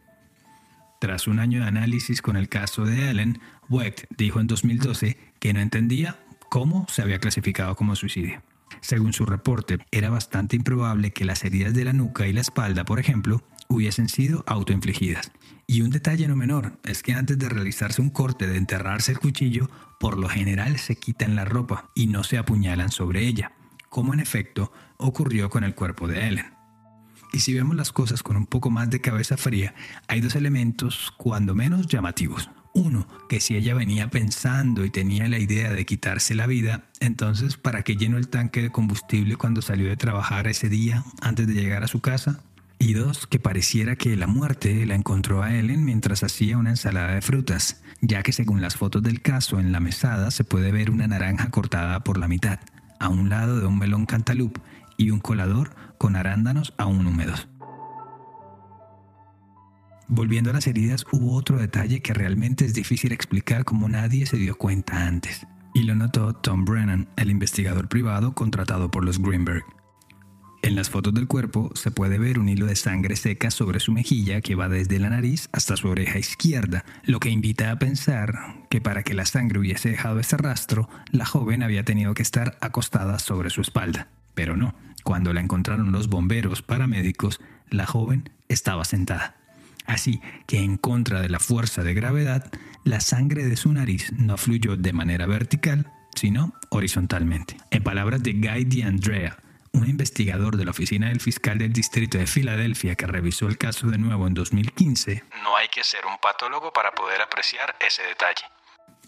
Tras 0.99 1.27
un 1.27 1.37
año 1.37 1.59
de 1.59 1.67
análisis 1.67 2.23
con 2.23 2.37
el 2.37 2.49
caso 2.49 2.85
de 2.85 3.11
Ellen, 3.11 3.39
Wecht 3.69 4.05
dijo 4.17 4.39
en 4.39 4.47
2012 4.47 5.19
que 5.39 5.53
no 5.53 5.59
entendía 5.59 6.17
cómo 6.49 6.87
se 6.89 7.03
había 7.03 7.19
clasificado 7.19 7.75
como 7.75 7.95
suicidio. 7.95 8.41
Según 8.81 9.13
su 9.13 9.25
reporte, 9.25 9.79
era 9.91 10.09
bastante 10.09 10.55
improbable 10.55 11.11
que 11.11 11.25
las 11.25 11.43
heridas 11.43 11.73
de 11.73 11.85
la 11.85 11.93
nuca 11.93 12.27
y 12.27 12.33
la 12.33 12.41
espalda, 12.41 12.85
por 12.85 12.99
ejemplo, 12.99 13.43
hubiesen 13.67 14.09
sido 14.09 14.43
autoinfligidas. 14.47 15.31
Y 15.67 15.81
un 15.81 15.89
detalle 15.89 16.27
no 16.27 16.35
menor 16.35 16.79
es 16.83 17.03
que 17.03 17.13
antes 17.13 17.37
de 17.39 17.49
realizarse 17.49 18.01
un 18.01 18.09
corte 18.09 18.47
de 18.47 18.57
enterrarse 18.57 19.11
el 19.11 19.19
cuchillo, 19.19 19.69
por 19.99 20.17
lo 20.17 20.27
general 20.27 20.77
se 20.77 20.97
quitan 20.97 21.35
la 21.35 21.45
ropa 21.45 21.89
y 21.95 22.07
no 22.07 22.23
se 22.23 22.37
apuñalan 22.37 22.91
sobre 22.91 23.25
ella, 23.25 23.53
como 23.89 24.13
en 24.13 24.19
efecto 24.19 24.71
ocurrió 24.97 25.49
con 25.49 25.63
el 25.63 25.75
cuerpo 25.75 26.07
de 26.07 26.27
Ellen. 26.27 26.53
Y 27.31 27.39
si 27.39 27.53
vemos 27.53 27.75
las 27.75 27.91
cosas 27.91 28.21
con 28.21 28.37
un 28.37 28.45
poco 28.45 28.69
más 28.69 28.89
de 28.89 29.01
cabeza 29.01 29.37
fría, 29.37 29.73
hay 30.07 30.21
dos 30.21 30.35
elementos 30.35 31.11
cuando 31.17 31.55
menos 31.55 31.87
llamativos. 31.87 32.49
Uno, 32.73 33.07
que 33.29 33.39
si 33.39 33.55
ella 33.55 33.75
venía 33.75 34.09
pensando 34.09 34.83
y 34.83 34.89
tenía 34.89 35.27
la 35.27 35.37
idea 35.37 35.71
de 35.71 35.85
quitarse 35.85 36.33
la 36.33 36.47
vida, 36.47 36.85
entonces 36.99 37.55
¿para 37.55 37.83
qué 37.83 37.95
llenó 37.95 38.17
el 38.17 38.29
tanque 38.29 38.63
de 38.63 38.71
combustible 38.71 39.35
cuando 39.35 39.61
salió 39.61 39.87
de 39.87 39.95
trabajar 39.95 40.47
ese 40.47 40.69
día 40.69 41.03
antes 41.21 41.45
de 41.45 41.53
llegar 41.53 41.83
a 41.83 41.87
su 41.87 42.01
casa? 42.01 42.41
Y 42.79 42.93
dos, 42.93 43.27
que 43.27 43.39
pareciera 43.39 43.95
que 43.95 44.17
la 44.17 44.25
muerte 44.25 44.85
la 44.87 44.95
encontró 44.95 45.43
a 45.43 45.53
Ellen 45.53 45.85
mientras 45.85 46.23
hacía 46.23 46.57
una 46.57 46.71
ensalada 46.71 47.13
de 47.13 47.21
frutas, 47.21 47.81
ya 48.01 48.23
que 48.23 48.33
según 48.33 48.59
las 48.59 48.75
fotos 48.75 49.03
del 49.03 49.21
caso 49.21 49.59
en 49.59 49.71
la 49.71 49.79
mesada 49.79 50.31
se 50.31 50.43
puede 50.43 50.71
ver 50.71 50.89
una 50.89 51.07
naranja 51.07 51.51
cortada 51.51 52.03
por 52.03 52.17
la 52.17 52.27
mitad, 52.27 52.59
a 52.99 53.07
un 53.07 53.29
lado 53.29 53.59
de 53.59 53.67
un 53.67 53.77
melón 53.77 54.07
cantaloupe 54.07 54.59
y 54.97 55.11
un 55.11 55.19
colador 55.19 55.75
con 55.99 56.15
arándanos 56.15 56.73
aún 56.77 57.05
húmedos. 57.05 57.47
Volviendo 60.15 60.51
a 60.51 60.53
las 60.53 60.67
heridas, 60.67 61.07
hubo 61.11 61.33
otro 61.33 61.57
detalle 61.57 62.03
que 62.03 62.13
realmente 62.13 62.65
es 62.65 62.75
difícil 62.75 63.11
explicar 63.11 63.65
como 63.65 63.89
nadie 63.89 64.27
se 64.27 64.37
dio 64.37 64.55
cuenta 64.55 65.07
antes. 65.07 65.47
Y 65.73 65.85
lo 65.85 65.95
notó 65.95 66.33
Tom 66.33 66.65
Brennan, 66.65 67.07
el 67.15 67.31
investigador 67.31 67.89
privado 67.89 68.35
contratado 68.35 68.91
por 68.91 69.03
los 69.03 69.19
Greenberg. 69.19 69.63
En 70.61 70.75
las 70.75 70.91
fotos 70.91 71.15
del 71.15 71.27
cuerpo 71.27 71.71
se 71.73 71.89
puede 71.89 72.19
ver 72.19 72.37
un 72.37 72.47
hilo 72.47 72.67
de 72.67 72.75
sangre 72.75 73.15
seca 73.15 73.49
sobre 73.49 73.79
su 73.79 73.91
mejilla 73.91 74.41
que 74.41 74.53
va 74.53 74.69
desde 74.69 74.99
la 74.99 75.09
nariz 75.09 75.49
hasta 75.51 75.75
su 75.77 75.87
oreja 75.87 76.19
izquierda, 76.19 76.85
lo 77.05 77.19
que 77.19 77.31
invita 77.31 77.71
a 77.71 77.79
pensar 77.79 78.67
que 78.69 78.81
para 78.81 79.01
que 79.01 79.15
la 79.15 79.25
sangre 79.25 79.57
hubiese 79.57 79.89
dejado 79.89 80.19
ese 80.19 80.37
rastro, 80.37 80.89
la 81.09 81.25
joven 81.25 81.63
había 81.63 81.85
tenido 81.85 82.13
que 82.13 82.21
estar 82.21 82.55
acostada 82.61 83.17
sobre 83.17 83.49
su 83.49 83.61
espalda. 83.61 84.09
Pero 84.35 84.55
no, 84.55 84.75
cuando 85.03 85.33
la 85.33 85.41
encontraron 85.41 85.91
los 85.91 86.07
bomberos 86.07 86.61
paramédicos, 86.61 87.41
la 87.71 87.87
joven 87.87 88.29
estaba 88.47 88.85
sentada. 88.85 89.37
Así 89.85 90.21
que 90.47 90.59
en 90.59 90.77
contra 90.77 91.21
de 91.21 91.29
la 91.29 91.39
fuerza 91.39 91.83
de 91.83 91.93
gravedad, 91.93 92.51
la 92.83 92.99
sangre 92.99 93.45
de 93.45 93.55
su 93.55 93.71
nariz 93.71 94.11
no 94.13 94.37
fluyó 94.37 94.75
de 94.75 94.93
manera 94.93 95.25
vertical, 95.25 95.91
sino 96.15 96.53
horizontalmente. 96.69 97.57
En 97.71 97.83
palabras 97.83 98.23
de 98.23 98.33
Guy 98.33 98.65
DeAndrea, 98.65 99.37
un 99.73 99.89
investigador 99.89 100.57
de 100.57 100.65
la 100.65 100.71
oficina 100.71 101.09
del 101.09 101.19
fiscal 101.19 101.57
del 101.57 101.73
distrito 101.73 102.17
de 102.17 102.27
Filadelfia 102.27 102.95
que 102.95 103.07
revisó 103.07 103.47
el 103.47 103.57
caso 103.57 103.87
de 103.87 103.97
nuevo 103.97 104.27
en 104.27 104.33
2015, 104.33 105.23
no 105.43 105.57
hay 105.57 105.67
que 105.69 105.83
ser 105.83 106.05
un 106.05 106.17
patólogo 106.21 106.71
para 106.71 106.91
poder 106.91 107.21
apreciar 107.21 107.75
ese 107.85 108.03
detalle. 108.03 108.43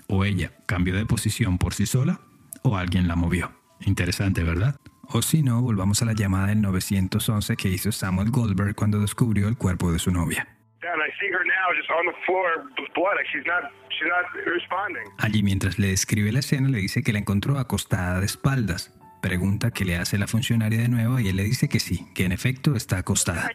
O 0.08 0.26
ella 0.26 0.52
cambió 0.66 0.96
de 0.96 1.06
posición 1.06 1.58
por 1.58 1.74
sí 1.74 1.86
sola, 1.86 2.20
o 2.64 2.78
alguien 2.78 3.08
la 3.08 3.16
movió. 3.16 3.52
Interesante, 3.82 4.44
¿verdad? 4.44 4.76
O 5.10 5.22
si 5.22 5.44
no, 5.44 5.62
volvamos 5.62 6.02
a 6.02 6.06
la 6.06 6.14
llamada 6.14 6.48
del 6.48 6.62
911 6.62 7.56
que 7.58 7.70
hizo 7.70 7.92
Samuel 7.92 8.32
Goldberg 8.32 8.76
cuando 8.76 9.00
descubrió 9.00 9.48
el 9.48 9.58
cuerpo 9.58 9.92
de 9.92 10.00
su 10.00 10.12
novia. 10.12 10.55
Allí 15.20 15.44
mientras 15.44 15.80
le 15.80 15.88
describe 15.88 16.32
la 16.32 16.40
escena 16.40 16.70
le 16.70 16.80
dice 16.80 17.04
que 17.04 17.14
la 17.14 17.20
encontró 17.20 17.58
acostada 17.58 18.20
de 18.20 18.26
espaldas, 18.26 18.94
pregunta 19.22 19.72
qué 19.72 19.86
le 19.86 19.96
hace 19.98 20.18
la 20.18 20.28
funcionaria 20.28 20.80
de 20.82 20.90
nuevo 20.90 21.20
y 21.20 21.28
él 21.28 21.36
le 21.36 21.44
dice 21.44 21.68
que 21.68 21.80
sí, 21.80 22.06
que 22.14 22.26
en 22.26 22.32
efecto 22.32 22.76
está 22.76 22.98
acostada. 22.98 23.50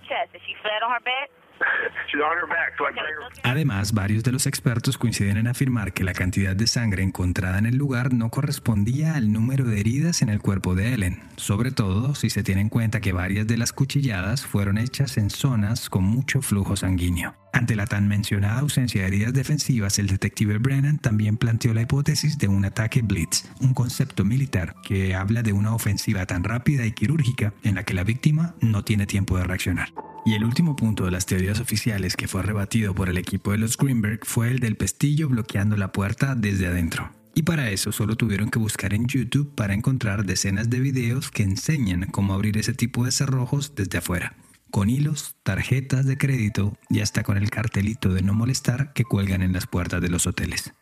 Además, 3.43 3.93
varios 3.93 4.25
de 4.25 4.33
los 4.33 4.47
expertos 4.47 4.99
coinciden 4.99 5.37
en 5.37 5.47
afirmar 5.47 5.93
que 5.93 6.05
la 6.05 6.13
cantidad 6.13 6.57
de 6.57 6.67
sangre 6.67 7.03
encontrada 7.03 7.59
en 7.59 7.67
el 7.67 7.77
lugar 7.77 8.13
no 8.13 8.31
correspondía 8.31 9.15
al 9.15 9.33
número 9.33 9.65
de 9.65 9.81
heridas 9.81 10.23
en 10.23 10.29
el 10.29 10.41
cuerpo 10.41 10.75
de 10.75 10.95
Ellen, 10.95 11.23
sobre 11.37 11.71
todo 11.71 12.15
si 12.15 12.31
se 12.31 12.43
tiene 12.43 12.63
en 12.63 12.69
cuenta 12.69 13.01
que 13.01 13.13
varias 13.13 13.47
de 13.47 13.57
las 13.57 13.73
cuchilladas 13.73 14.47
fueron 14.47 14.79
hechas 14.79 15.17
en 15.19 15.31
zonas 15.31 15.89
con 15.91 16.05
mucho 16.05 16.43
flujo 16.43 16.77
sanguíneo. 16.77 17.35
Ante 17.53 17.75
la 17.75 17.87
tan 17.87 18.07
mencionada 18.07 18.61
ausencia 18.61 19.03
de 19.03 19.09
heridas 19.09 19.33
defensivas, 19.33 19.99
el 19.99 20.07
detective 20.07 20.59
Brennan 20.59 20.99
también 20.99 21.37
planteó 21.37 21.75
la 21.75 21.83
hipótesis 21.83 22.39
de 22.39 22.49
un 22.49 22.65
ataque 22.65 23.03
blitz, 23.03 23.51
un 23.61 23.75
concepto 23.75 24.25
militar 24.25 24.75
que 24.85 25.15
habla 25.15 25.43
de 25.43 25.53
una 25.53 25.75
ofensiva 25.75 26.27
tan 26.27 26.45
rápida 26.45 26.87
y 26.87 26.93
quirúrgica 26.93 27.53
en 27.65 27.75
la 27.75 27.85
que 27.85 27.95
la 27.95 28.05
víctima 28.05 28.55
no 28.61 28.85
tiene 28.85 29.07
tiempo 29.07 29.37
de 29.37 29.45
reaccionar. 29.45 29.89
Y 30.25 30.35
el 30.35 30.45
último 30.45 30.77
punto 30.77 31.05
de 31.05 31.11
las 31.11 31.27
teorías 31.27 31.61
oficiales 31.61 32.15
que 32.15 32.29
fue 32.29 32.43
rebatido 32.43 32.95
por 32.95 33.09
el 33.09 33.17
equipo 33.17 33.53
de 33.53 33.59
los 33.59 33.77
Greenberg 33.77 34.21
fue 34.25 34.51
el 34.51 34.59
del 34.59 34.77
pestillo 34.77 35.29
bloqueando 35.29 35.77
la 35.77 35.93
puerta 35.93 36.35
desde 36.35 36.67
adentro. 36.67 37.11
Y 37.35 37.43
para 37.43 37.71
eso 37.71 37.93
solo 37.93 38.17
tuvieron 38.17 38.51
que 38.51 38.59
buscar 38.59 38.93
en 38.93 39.07
YouTube 39.07 39.55
para 39.55 39.73
encontrar 39.73 40.27
decenas 40.27 40.69
de 40.69 40.81
videos 40.81 41.31
que 41.31 41.43
enseñan 41.43 42.07
cómo 42.11 42.35
abrir 42.35 42.59
ese 42.59 42.75
tipo 42.75 43.05
de 43.05 43.13
cerrojos 43.13 43.75
desde 43.75 43.99
afuera, 43.99 44.37
con 44.71 44.91
hilos, 44.91 45.37
tarjetas 45.43 46.05
de 46.07 46.19
crédito 46.19 46.77
y 46.91 47.01
hasta 47.01 47.23
con 47.23 47.39
el 47.39 47.51
cartelito 47.51 48.13
de 48.13 48.23
no 48.23 48.35
molestar 48.35 48.93
que 48.93 49.05
cuelgan 49.05 49.43
en 49.43 49.53
las 49.53 49.67
puertas 49.67 50.03
de 50.03 50.11
los 50.11 50.27
hoteles. 50.27 50.75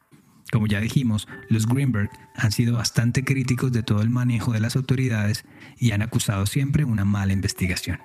Como 0.50 0.66
ya 0.66 0.80
dijimos, 0.80 1.28
los 1.50 1.66
Greenberg 1.66 2.10
han 2.34 2.50
sido 2.50 2.76
bastante 2.76 3.22
críticos 3.22 3.70
de 3.70 3.82
todo 3.82 4.00
el 4.00 4.08
manejo 4.08 4.52
de 4.52 4.60
las 4.60 4.76
autoridades 4.76 5.44
y 5.78 5.92
han 5.92 6.00
acusado 6.00 6.46
siempre 6.46 6.84
una 6.84 7.04
mala 7.04 7.34
investigación. 7.34 7.98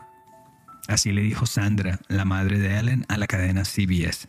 Así 0.88 1.12
le 1.12 1.22
dijo 1.22 1.46
Sandra, 1.46 2.00
la 2.10 2.26
madre 2.26 2.60
de 2.60 2.78
Ellen, 2.78 3.06
a 3.08 3.17
la 3.17 3.28
cadena 3.28 3.63
CBS. 3.63 4.28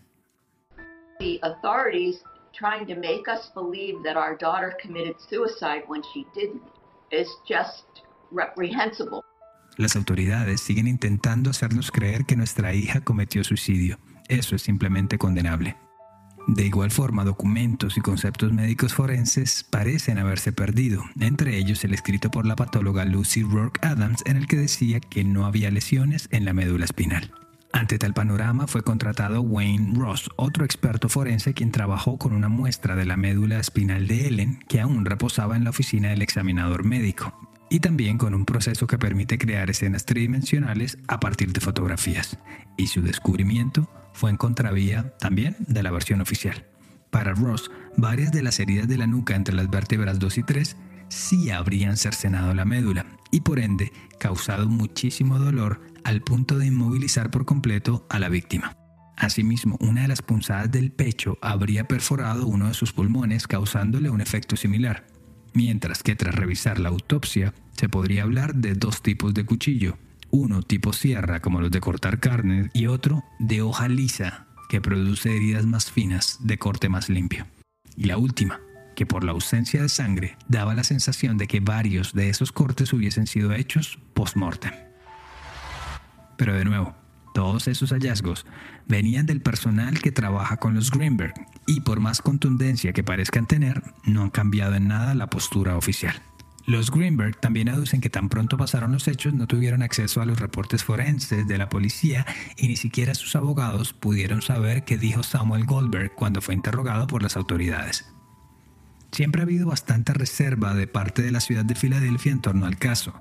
The 1.18 1.38
authorities 1.42 2.22
trying 2.52 2.86
to 2.86 2.94
make 2.94 3.28
us 3.28 3.50
believe 3.54 4.02
that 4.04 4.16
our 4.16 4.36
daughter 4.36 4.76
committed 4.80 5.16
suicide 5.28 5.82
when 5.88 6.02
she 6.12 6.26
didn't 6.34 6.62
is 7.10 7.28
just 7.48 7.84
reprehensible. 8.30 9.22
Las 9.76 9.96
autoridades 9.96 10.60
siguen 10.60 10.86
intentando 10.86 11.50
hacernos 11.50 11.90
creer 11.90 12.26
que 12.26 12.36
nuestra 12.36 12.74
hija 12.74 13.00
cometió 13.00 13.42
suicidio. 13.42 13.98
Eso 14.28 14.54
es 14.54 14.62
simplemente 14.62 15.18
condenable. 15.18 15.76
De 16.46 16.66
igual 16.66 16.90
forma, 16.90 17.24
documentos 17.24 17.96
y 17.96 18.02
conceptos 18.02 18.52
médicos 18.52 18.92
forenses 18.92 19.64
parecen 19.64 20.18
haberse 20.18 20.52
perdido, 20.52 21.02
entre 21.18 21.56
ellos 21.56 21.82
el 21.84 21.94
escrito 21.94 22.30
por 22.30 22.44
la 22.44 22.54
patóloga 22.54 23.06
Lucy 23.06 23.42
Rourke 23.42 23.80
Adams 23.82 24.22
en 24.26 24.36
el 24.36 24.46
que 24.46 24.56
decía 24.56 25.00
que 25.00 25.24
no 25.24 25.46
había 25.46 25.70
lesiones 25.70 26.28
en 26.30 26.44
la 26.44 26.52
médula 26.52 26.84
espinal. 26.84 27.32
Ante 27.72 27.98
tal 27.98 28.12
panorama 28.12 28.66
fue 28.66 28.82
contratado 28.82 29.40
Wayne 29.40 29.98
Ross, 29.98 30.30
otro 30.36 30.64
experto 30.64 31.08
forense 31.08 31.54
quien 31.54 31.72
trabajó 31.72 32.18
con 32.18 32.32
una 32.32 32.48
muestra 32.48 32.94
de 32.94 33.06
la 33.06 33.16
médula 33.16 33.58
espinal 33.58 34.06
de 34.06 34.28
Ellen 34.28 34.60
que 34.68 34.80
aún 34.80 35.04
reposaba 35.06 35.56
en 35.56 35.64
la 35.64 35.70
oficina 35.70 36.10
del 36.10 36.22
examinador 36.22 36.84
médico, 36.84 37.34
y 37.70 37.80
también 37.80 38.18
con 38.18 38.34
un 38.34 38.44
proceso 38.44 38.86
que 38.86 38.98
permite 38.98 39.38
crear 39.38 39.70
escenas 39.70 40.04
tridimensionales 40.04 40.98
a 41.08 41.18
partir 41.18 41.52
de 41.52 41.60
fotografías. 41.60 42.38
Y 42.76 42.88
su 42.88 43.02
descubrimiento 43.02 43.88
fue 44.14 44.30
en 44.30 44.38
contravía 44.38 45.12
también 45.18 45.56
de 45.58 45.82
la 45.82 45.90
versión 45.90 46.22
oficial. 46.22 46.64
Para 47.10 47.34
Ross, 47.34 47.70
varias 47.96 48.32
de 48.32 48.42
las 48.42 48.58
heridas 48.58 48.88
de 48.88 48.96
la 48.96 49.06
nuca 49.06 49.36
entre 49.36 49.54
las 49.54 49.68
vértebras 49.68 50.18
2 50.18 50.38
y 50.38 50.42
3 50.42 50.76
sí 51.08 51.50
habrían 51.50 51.96
cercenado 51.96 52.54
la 52.54 52.64
médula 52.64 53.06
y 53.30 53.42
por 53.42 53.58
ende 53.58 53.92
causado 54.18 54.68
muchísimo 54.68 55.38
dolor 55.38 55.80
al 56.04 56.22
punto 56.22 56.58
de 56.58 56.66
inmovilizar 56.66 57.30
por 57.30 57.44
completo 57.44 58.06
a 58.08 58.18
la 58.18 58.28
víctima. 58.28 58.76
Asimismo, 59.16 59.76
una 59.80 60.02
de 60.02 60.08
las 60.08 60.22
punzadas 60.22 60.70
del 60.70 60.90
pecho 60.90 61.38
habría 61.40 61.86
perforado 61.86 62.46
uno 62.46 62.68
de 62.68 62.74
sus 62.74 62.92
pulmones 62.92 63.46
causándole 63.46 64.10
un 64.10 64.20
efecto 64.20 64.56
similar, 64.56 65.06
mientras 65.52 66.02
que 66.02 66.16
tras 66.16 66.34
revisar 66.34 66.80
la 66.80 66.88
autopsia 66.88 67.54
se 67.76 67.88
podría 67.88 68.24
hablar 68.24 68.54
de 68.56 68.74
dos 68.74 69.02
tipos 69.02 69.34
de 69.34 69.44
cuchillo, 69.44 69.98
uno 70.34 70.62
tipo 70.62 70.92
sierra 70.92 71.38
como 71.38 71.60
los 71.60 71.70
de 71.70 71.80
cortar 71.80 72.18
carne 72.18 72.68
y 72.74 72.88
otro 72.88 73.22
de 73.38 73.62
hoja 73.62 73.86
lisa 73.86 74.46
que 74.68 74.80
produce 74.80 75.36
heridas 75.36 75.64
más 75.64 75.92
finas 75.92 76.38
de 76.40 76.58
corte 76.58 76.88
más 76.88 77.08
limpio. 77.08 77.46
Y 77.96 78.06
la 78.06 78.18
última, 78.18 78.60
que 78.96 79.06
por 79.06 79.22
la 79.22 79.30
ausencia 79.30 79.80
de 79.80 79.88
sangre 79.88 80.36
daba 80.48 80.74
la 80.74 80.82
sensación 80.82 81.38
de 81.38 81.46
que 81.46 81.60
varios 81.60 82.14
de 82.14 82.30
esos 82.30 82.50
cortes 82.50 82.92
hubiesen 82.92 83.28
sido 83.28 83.52
hechos 83.52 84.00
post-mortem. 84.12 84.72
Pero 86.36 86.54
de 86.54 86.64
nuevo, 86.64 86.96
todos 87.32 87.68
esos 87.68 87.90
hallazgos 87.90 88.44
venían 88.88 89.26
del 89.26 89.40
personal 89.40 90.00
que 90.00 90.10
trabaja 90.10 90.56
con 90.56 90.74
los 90.74 90.90
Greenberg 90.90 91.34
y 91.68 91.82
por 91.82 92.00
más 92.00 92.20
contundencia 92.20 92.92
que 92.92 93.04
parezcan 93.04 93.46
tener, 93.46 93.84
no 94.04 94.22
han 94.22 94.30
cambiado 94.30 94.74
en 94.74 94.88
nada 94.88 95.14
la 95.14 95.30
postura 95.30 95.76
oficial. 95.76 96.20
Los 96.66 96.90
Greenberg 96.90 97.38
también 97.40 97.68
aducen 97.68 98.00
que 98.00 98.08
tan 98.08 98.30
pronto 98.30 98.56
pasaron 98.56 98.92
los 98.92 99.06
hechos 99.06 99.34
no 99.34 99.46
tuvieron 99.46 99.82
acceso 99.82 100.22
a 100.22 100.26
los 100.26 100.40
reportes 100.40 100.82
forenses 100.82 101.46
de 101.46 101.58
la 101.58 101.68
policía 101.68 102.24
y 102.56 102.68
ni 102.68 102.76
siquiera 102.76 103.14
sus 103.14 103.36
abogados 103.36 103.92
pudieron 103.92 104.40
saber 104.40 104.84
qué 104.84 104.96
dijo 104.96 105.22
Samuel 105.22 105.66
Goldberg 105.66 106.14
cuando 106.14 106.40
fue 106.40 106.54
interrogado 106.54 107.06
por 107.06 107.22
las 107.22 107.36
autoridades. 107.36 108.06
Siempre 109.12 109.42
ha 109.42 109.44
habido 109.44 109.68
bastante 109.68 110.14
reserva 110.14 110.74
de 110.74 110.86
parte 110.86 111.22
de 111.22 111.30
la 111.30 111.40
ciudad 111.40 111.64
de 111.66 111.76
Filadelfia 111.76 112.32
en 112.32 112.40
torno 112.40 112.66
al 112.66 112.78
caso, 112.78 113.14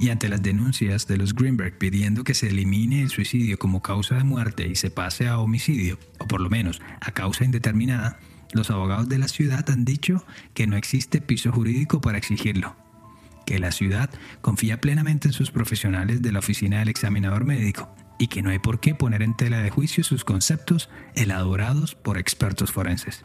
y 0.00 0.08
ante 0.08 0.30
las 0.30 0.42
denuncias 0.42 1.06
de 1.06 1.18
los 1.18 1.34
Greenberg 1.34 1.76
pidiendo 1.76 2.24
que 2.24 2.32
se 2.32 2.48
elimine 2.48 3.02
el 3.02 3.10
suicidio 3.10 3.58
como 3.58 3.82
causa 3.82 4.14
de 4.14 4.24
muerte 4.24 4.66
y 4.66 4.76
se 4.76 4.90
pase 4.90 5.28
a 5.28 5.38
homicidio, 5.40 5.98
o 6.18 6.26
por 6.26 6.40
lo 6.40 6.48
menos 6.48 6.80
a 7.00 7.10
causa 7.10 7.44
indeterminada, 7.44 8.18
los 8.54 8.70
abogados 8.70 9.08
de 9.08 9.18
la 9.18 9.28
ciudad 9.28 9.68
han 9.68 9.84
dicho 9.84 10.24
que 10.54 10.66
no 10.66 10.76
existe 10.76 11.20
piso 11.20 11.52
jurídico 11.52 12.00
para 12.00 12.18
exigirlo, 12.18 12.76
que 13.44 13.58
la 13.58 13.72
ciudad 13.72 14.10
confía 14.40 14.80
plenamente 14.80 15.28
en 15.28 15.34
sus 15.34 15.50
profesionales 15.50 16.22
de 16.22 16.32
la 16.32 16.38
oficina 16.38 16.78
del 16.78 16.88
examinador 16.88 17.44
médico 17.44 17.94
y 18.18 18.28
que 18.28 18.42
no 18.42 18.50
hay 18.50 18.60
por 18.60 18.80
qué 18.80 18.94
poner 18.94 19.22
en 19.22 19.36
tela 19.36 19.58
de 19.58 19.70
juicio 19.70 20.04
sus 20.04 20.24
conceptos 20.24 20.88
elaborados 21.14 21.94
por 21.94 22.16
expertos 22.16 22.72
forenses. 22.72 23.24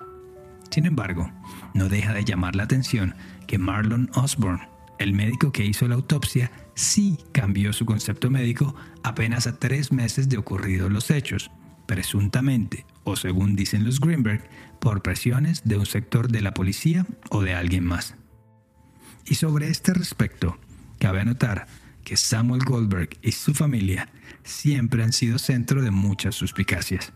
Sin 0.71 0.85
embargo, 0.85 1.31
no 1.73 1.89
deja 1.89 2.13
de 2.13 2.25
llamar 2.25 2.55
la 2.55 2.63
atención 2.63 3.15
que 3.47 3.57
Marlon 3.57 4.09
Osborne, 4.13 4.67
el 4.97 5.13
médico 5.13 5.51
que 5.51 5.65
hizo 5.65 5.87
la 5.87 5.95
autopsia, 5.95 6.51
sí 6.75 7.17
cambió 7.31 7.73
su 7.73 7.85
concepto 7.85 8.29
médico 8.29 8.75
apenas 9.03 9.47
a 9.47 9.57
tres 9.57 9.91
meses 9.91 10.29
de 10.29 10.37
ocurridos 10.37 10.91
los 10.91 11.09
hechos, 11.11 11.51
presuntamente, 11.85 12.85
o 13.03 13.15
según 13.15 13.55
dicen 13.55 13.85
los 13.85 13.99
Greenberg, 13.99 14.47
por 14.79 15.01
presiones 15.01 15.63
de 15.65 15.77
un 15.77 15.85
sector 15.85 16.29
de 16.29 16.41
la 16.41 16.53
policía 16.53 17.05
o 17.29 17.41
de 17.41 17.53
alguien 17.53 17.85
más. 17.85 18.15
Y 19.25 19.35
sobre 19.35 19.69
este 19.69 19.93
respecto, 19.93 20.57
cabe 20.99 21.21
anotar 21.21 21.67
que 22.03 22.17
Samuel 22.17 22.63
Goldberg 22.63 23.09
y 23.21 23.31
su 23.33 23.53
familia 23.53 24.09
siempre 24.43 25.03
han 25.03 25.13
sido 25.13 25.37
centro 25.37 25.81
de 25.81 25.91
muchas 25.91 26.35
suspicacias. 26.35 27.13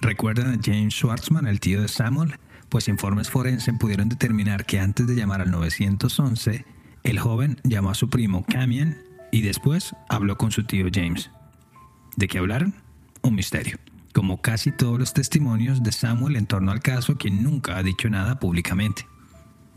¿Recuerdan 0.00 0.52
a 0.52 0.60
James 0.62 0.94
Schwartzman, 0.94 1.46
el 1.46 1.60
tío 1.60 1.80
de 1.80 1.88
Samuel? 1.88 2.36
Pues 2.68 2.88
informes 2.88 3.30
forenses 3.30 3.74
pudieron 3.78 4.08
determinar 4.08 4.66
que 4.66 4.78
antes 4.78 5.06
de 5.06 5.14
llamar 5.14 5.40
al 5.40 5.50
911, 5.50 6.64
el 7.02 7.18
joven 7.18 7.58
llamó 7.64 7.90
a 7.90 7.94
su 7.94 8.10
primo 8.10 8.44
Camion 8.44 8.98
y 9.32 9.40
después 9.42 9.94
habló 10.08 10.36
con 10.36 10.50
su 10.50 10.64
tío 10.64 10.86
James. 10.92 11.30
¿De 12.16 12.28
qué 12.28 12.38
hablaron? 12.38 12.74
Un 13.22 13.34
misterio, 13.34 13.78
como 14.18 14.42
casi 14.42 14.72
todos 14.72 14.98
los 14.98 15.14
testimonios 15.14 15.84
de 15.84 15.92
Samuel 15.92 16.34
en 16.34 16.46
torno 16.46 16.72
al 16.72 16.80
caso, 16.80 17.16
quien 17.16 17.40
nunca 17.44 17.76
ha 17.76 17.84
dicho 17.84 18.10
nada 18.10 18.40
públicamente. 18.40 19.06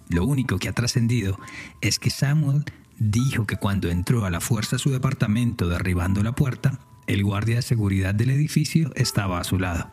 Lo 0.09 0.25
único 0.25 0.57
que 0.57 0.67
ha 0.67 0.73
trascendido 0.73 1.39
es 1.79 1.99
que 1.99 2.09
Samuel 2.09 2.65
dijo 2.97 3.45
que 3.45 3.57
cuando 3.57 3.87
entró 3.91 4.25
a 4.25 4.31
la 4.31 4.41
fuerza 4.41 4.77
a 4.77 4.79
su 4.79 4.89
departamento 4.89 5.69
derribando 5.69 6.23
la 6.23 6.31
puerta, 6.31 6.79
el 7.05 7.23
guardia 7.23 7.57
de 7.57 7.61
seguridad 7.61 8.15
del 8.15 8.31
edificio 8.31 8.91
estaba 8.95 9.39
a 9.39 9.43
su 9.43 9.59
lado. 9.59 9.91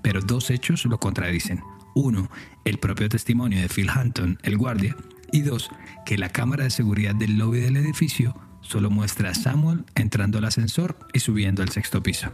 pero 0.00 0.20
dos 0.20 0.50
hechos 0.50 0.84
lo 0.84 1.00
contradicen. 1.00 1.60
Uno, 1.96 2.30
el 2.64 2.78
propio 2.78 3.08
testimonio 3.08 3.60
de 3.60 3.68
Phil 3.68 3.90
Hunton, 3.90 4.38
el 4.44 4.56
guardia, 4.56 4.94
y 5.32 5.40
dos, 5.40 5.70
que 6.06 6.18
la 6.18 6.28
cámara 6.28 6.62
de 6.62 6.70
seguridad 6.70 7.16
del 7.16 7.36
lobby 7.36 7.58
del 7.58 7.76
edificio 7.76 8.36
solo 8.60 8.90
muestra 8.90 9.30
a 9.30 9.34
Samuel 9.34 9.86
entrando 9.96 10.38
al 10.38 10.44
ascensor 10.44 10.96
y 11.12 11.18
subiendo 11.18 11.64
al 11.64 11.70
sexto 11.70 12.00
piso. 12.00 12.32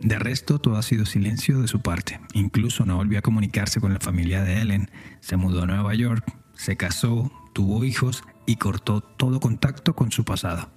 De 0.00 0.18
resto, 0.18 0.58
todo 0.58 0.76
ha 0.76 0.82
sido 0.82 1.04
silencio 1.04 1.60
de 1.60 1.68
su 1.68 1.80
parte. 1.80 2.20
Incluso 2.32 2.86
no 2.86 2.96
volvió 2.96 3.18
a 3.18 3.22
comunicarse 3.22 3.80
con 3.80 3.92
la 3.92 4.00
familia 4.00 4.42
de 4.42 4.60
Ellen. 4.60 4.90
Se 5.20 5.36
mudó 5.36 5.62
a 5.62 5.66
Nueva 5.66 5.94
York, 5.94 6.24
se 6.54 6.76
casó, 6.76 7.30
tuvo 7.52 7.84
hijos 7.84 8.24
y 8.46 8.56
cortó 8.56 9.02
todo 9.02 9.40
contacto 9.40 9.94
con 9.94 10.10
su 10.10 10.24
pasado. 10.24 10.70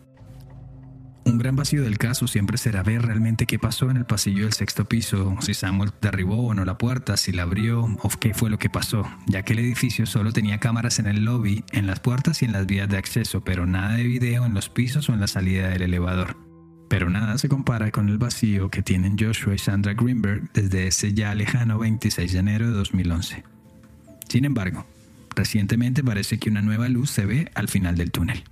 Un 1.26 1.38
gran 1.38 1.56
vacío 1.56 1.84
del 1.84 1.98
caso 1.98 2.28
siempre 2.28 2.58
será 2.58 2.84
ver 2.84 3.02
realmente 3.04 3.46
qué 3.46 3.58
pasó 3.58 3.90
en 3.90 3.96
el 3.96 4.06
pasillo 4.06 4.44
del 4.44 4.52
sexto 4.52 4.86
piso, 4.86 5.38
si 5.40 5.54
Samuel 5.54 5.92
derribó 6.02 6.48
o 6.48 6.54
no 6.54 6.66
la 6.66 6.78
puerta, 6.78 7.16
si 7.16 7.32
la 7.32 7.44
abrió 7.44 7.84
o 7.84 8.10
qué 8.20 8.34
fue 8.34 8.50
lo 8.50 8.60
que 8.60 8.70
pasó, 8.70 9.10
ya 9.28 9.44
que 9.44 9.54
el 9.54 9.60
edificio 9.60 10.06
solo 10.06 10.34
tenía 10.34 10.60
cámaras 10.60 11.00
en 11.00 11.08
el 11.08 11.24
lobby, 11.24 11.64
en 11.72 11.88
las 11.88 12.02
puertas 12.02 12.42
y 12.42 12.46
en 12.46 12.52
las 12.52 12.66
vías 12.66 12.90
de 12.90 12.98
acceso, 12.98 13.42
pero 13.42 13.66
nada 13.66 13.96
de 13.96 14.04
video 14.04 14.46
en 14.46 14.54
los 14.54 14.68
pisos 14.68 15.08
o 15.08 15.14
en 15.14 15.22
la 15.22 15.28
salida 15.28 15.70
del 15.70 15.84
elevador. 15.84 16.43
Pero 16.94 17.10
nada 17.10 17.40
se 17.40 17.50
compara 17.50 17.90
con 17.90 18.08
el 18.08 18.20
vacío 18.20 18.70
que 18.70 18.84
tienen 18.84 19.18
Joshua 19.18 19.56
y 19.56 19.58
Sandra 19.58 19.96
Greenberg 19.96 20.52
desde 20.54 20.86
ese 20.86 21.12
ya 21.16 21.34
lejano 21.34 21.80
26 21.80 22.32
de 22.32 22.38
enero 22.38 22.68
de 22.68 22.74
2011. 22.74 23.44
Sin 24.30 24.46
embargo, 24.46 24.86
recientemente 25.36 26.04
parece 26.04 26.38
que 26.38 26.52
una 26.52 26.62
nueva 26.62 26.90
luz 26.90 27.10
se 27.10 27.26
ve 27.26 27.52
al 27.56 27.68
final 27.68 27.96
del 27.96 28.12
túnel. 28.12 28.44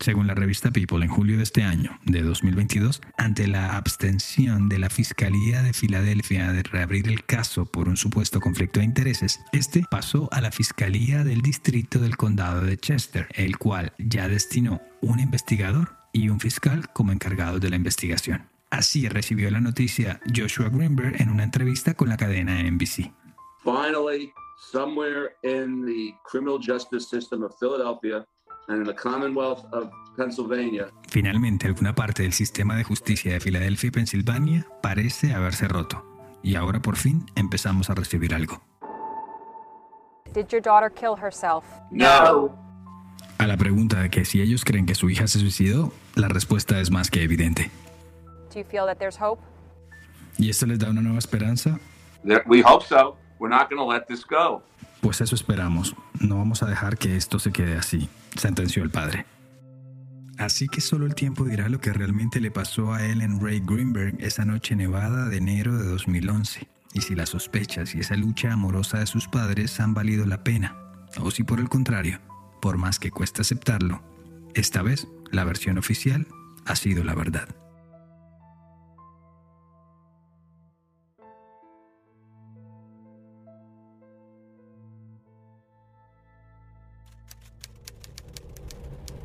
Según 0.00 0.26
la 0.26 0.34
revista 0.34 0.70
People, 0.70 1.02
en 1.02 1.10
julio 1.10 1.38
de 1.38 1.44
este 1.44 1.62
año, 1.62 1.98
de 2.04 2.20
2022, 2.20 3.00
ante 3.16 3.46
la 3.46 3.78
abstención 3.78 4.68
de 4.68 4.78
la 4.78 4.90
Fiscalía 4.90 5.62
de 5.62 5.72
Filadelfia 5.72 6.52
de 6.52 6.62
reabrir 6.62 7.08
el 7.08 7.24
caso 7.24 7.64
por 7.64 7.88
un 7.88 7.96
supuesto 7.96 8.38
conflicto 8.38 8.80
de 8.80 8.84
intereses, 8.84 9.40
este 9.52 9.86
pasó 9.90 10.28
a 10.30 10.42
la 10.42 10.50
Fiscalía 10.50 11.24
del 11.24 11.40
Distrito 11.40 12.00
del 12.00 12.18
Condado 12.18 12.60
de 12.60 12.76
Chester, 12.76 13.28
el 13.32 13.56
cual 13.56 13.94
ya 13.96 14.28
destinó 14.28 14.82
un 15.00 15.20
investigador 15.20 16.01
y 16.12 16.28
un 16.28 16.40
fiscal 16.40 16.92
como 16.92 17.12
encargados 17.12 17.60
de 17.60 17.70
la 17.70 17.76
investigación. 17.76 18.48
Así 18.70 19.08
recibió 19.08 19.50
la 19.50 19.60
noticia 19.60 20.20
Joshua 20.34 20.68
Greenberg 20.70 21.20
en 21.20 21.28
una 21.28 21.44
entrevista 21.44 21.94
con 21.94 22.08
la 22.08 22.16
cadena 22.16 22.62
NBC. 22.62 23.12
Finally, 23.62 24.32
somewhere 24.70 25.36
in 25.42 25.84
the 25.84 26.14
criminal 26.24 26.58
justice 26.58 27.06
system 27.08 27.42
of 27.42 27.52
Philadelphia, 27.58 28.24
Commonwealth 28.96 29.64
of 29.72 29.90
Pennsylvania. 30.16 30.88
Finalmente, 31.08 31.66
alguna 31.66 31.94
parte 31.94 32.22
del 32.22 32.32
sistema 32.32 32.76
de 32.76 32.84
justicia 32.84 33.32
de 33.32 33.40
Filadelfia 33.40 33.88
y 33.88 33.90
Pensilvania 33.90 34.66
parece 34.82 35.34
haberse 35.34 35.68
roto. 35.68 36.04
Y 36.42 36.56
ahora 36.56 36.80
por 36.80 36.96
fin 36.96 37.26
empezamos 37.34 37.90
a 37.90 37.94
recibir 37.94 38.34
algo. 38.34 38.62
Did 40.32 40.48
your 40.48 40.62
daughter 40.62 40.90
kill 40.90 41.14
herself? 41.14 41.64
No. 41.90 42.56
A 43.38 43.46
la 43.46 43.56
pregunta 43.56 44.00
de 44.00 44.10
que 44.10 44.24
si 44.24 44.40
ellos 44.40 44.64
creen 44.64 44.86
que 44.86 44.94
su 44.94 45.10
hija 45.10 45.26
se 45.26 45.38
suicidó, 45.40 45.92
la 46.14 46.28
respuesta 46.28 46.80
es 46.80 46.90
más 46.90 47.10
que 47.10 47.22
evidente. 47.22 47.70
Do 48.52 48.60
you 48.60 48.66
feel 48.70 48.84
that 48.86 48.98
there's 48.98 49.18
hope? 49.20 49.42
¿Y 50.38 50.50
esto 50.50 50.66
les 50.66 50.78
da 50.78 50.90
una 50.90 51.00
nueva 51.00 51.18
esperanza? 51.18 51.78
We 52.46 52.62
hope 52.62 52.86
so. 52.86 53.16
We're 53.38 53.54
not 53.54 53.68
going 53.68 53.78
to 53.78 53.92
let 53.92 54.06
this 54.06 54.24
go. 54.24 54.62
Pues 55.00 55.20
eso 55.20 55.34
esperamos. 55.34 55.96
No 56.20 56.36
vamos 56.36 56.62
a 56.62 56.66
dejar 56.66 56.96
que 56.96 57.16
esto 57.16 57.38
se 57.40 57.50
quede 57.50 57.76
así, 57.76 58.08
sentenció 58.36 58.84
el 58.84 58.90
padre. 58.90 59.26
Así 60.38 60.68
que 60.68 60.80
solo 60.80 61.06
el 61.06 61.14
tiempo 61.14 61.44
dirá 61.44 61.68
lo 61.68 61.80
que 61.80 61.92
realmente 61.92 62.40
le 62.40 62.50
pasó 62.50 62.92
a 62.94 63.04
Ellen 63.04 63.40
Ray 63.40 63.60
Greenberg 63.60 64.16
esa 64.20 64.44
noche 64.44 64.76
nevada 64.76 65.28
de 65.28 65.38
enero 65.38 65.76
de 65.76 65.88
2011, 65.88 66.68
y 66.94 67.00
si 67.00 67.14
las 67.14 67.30
sospechas 67.30 67.94
y 67.94 68.00
esa 68.00 68.16
lucha 68.16 68.52
amorosa 68.52 69.00
de 69.00 69.06
sus 69.06 69.28
padres 69.28 69.78
han 69.80 69.92
valido 69.92 70.24
la 70.24 70.42
pena, 70.44 70.76
o 71.20 71.30
si 71.30 71.42
por 71.42 71.60
el 71.60 71.68
contrario, 71.68 72.20
por 72.62 72.78
más 72.78 73.00
que 73.00 73.10
cuesta 73.10 73.42
aceptarlo, 73.42 74.00
esta 74.54 74.82
vez 74.82 75.08
la 75.32 75.42
versión 75.42 75.78
oficial 75.78 76.28
ha 76.64 76.76
sido 76.76 77.02
la 77.02 77.16
verdad. 77.16 77.48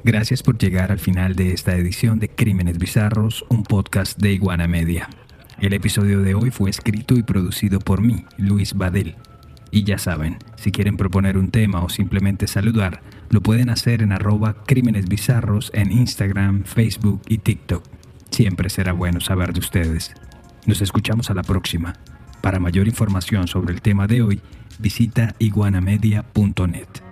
Gracias 0.04 0.42
por 0.42 0.58
llegar 0.58 0.92
al 0.92 1.00
final 1.00 1.36
de 1.36 1.54
esta 1.54 1.76
edición 1.76 2.18
de 2.18 2.30
Crímenes 2.30 2.80
Bizarros, 2.80 3.46
un 3.50 3.62
podcast 3.62 4.18
de 4.18 4.32
Iguana 4.32 4.68
Media. 4.68 5.10
El 5.60 5.74
episodio 5.74 6.22
de 6.22 6.34
hoy 6.34 6.50
fue 6.50 6.72
escrito 6.72 7.14
y 7.14 7.22
producido 7.22 7.80
por 7.80 8.02
mí, 8.02 8.26
Luis 8.38 8.74
Badel. 8.74 9.16
Y 9.70 9.84
ya 9.84 10.00
saben, 10.00 10.38
si 10.56 10.72
quieren 10.72 10.98
proponer 10.98 11.38
un 11.38 11.52
tema 11.52 11.84
o 11.84 11.90
simplemente 11.90 12.48
saludar, 12.48 13.04
lo 13.30 13.42
pueden 13.42 13.70
hacer 13.70 14.02
en 14.02 14.12
arroba 14.12 14.64
Crímenes 14.66 15.08
Bizarros 15.08 15.72
en 15.74 15.92
Instagram, 15.92 16.64
Facebook 16.64 17.22
y 17.28 17.40
TikTok. 17.40 17.84
Siempre 18.32 18.70
será 18.70 18.94
bueno 18.94 19.20
saber 19.20 19.54
de 19.54 19.60
ustedes. 19.60 20.14
Nos 20.66 20.82
escuchamos 20.82 21.30
a 21.30 21.34
la 21.34 21.44
próxima. 21.44 21.94
Para 22.42 22.60
mayor 22.60 22.88
información 22.88 23.48
sobre 23.48 23.74
el 23.74 23.82
tema 23.82 24.08
de 24.08 24.22
hoy, 24.22 24.42
visita 24.80 25.36
iguanamedia.net. 25.40 27.07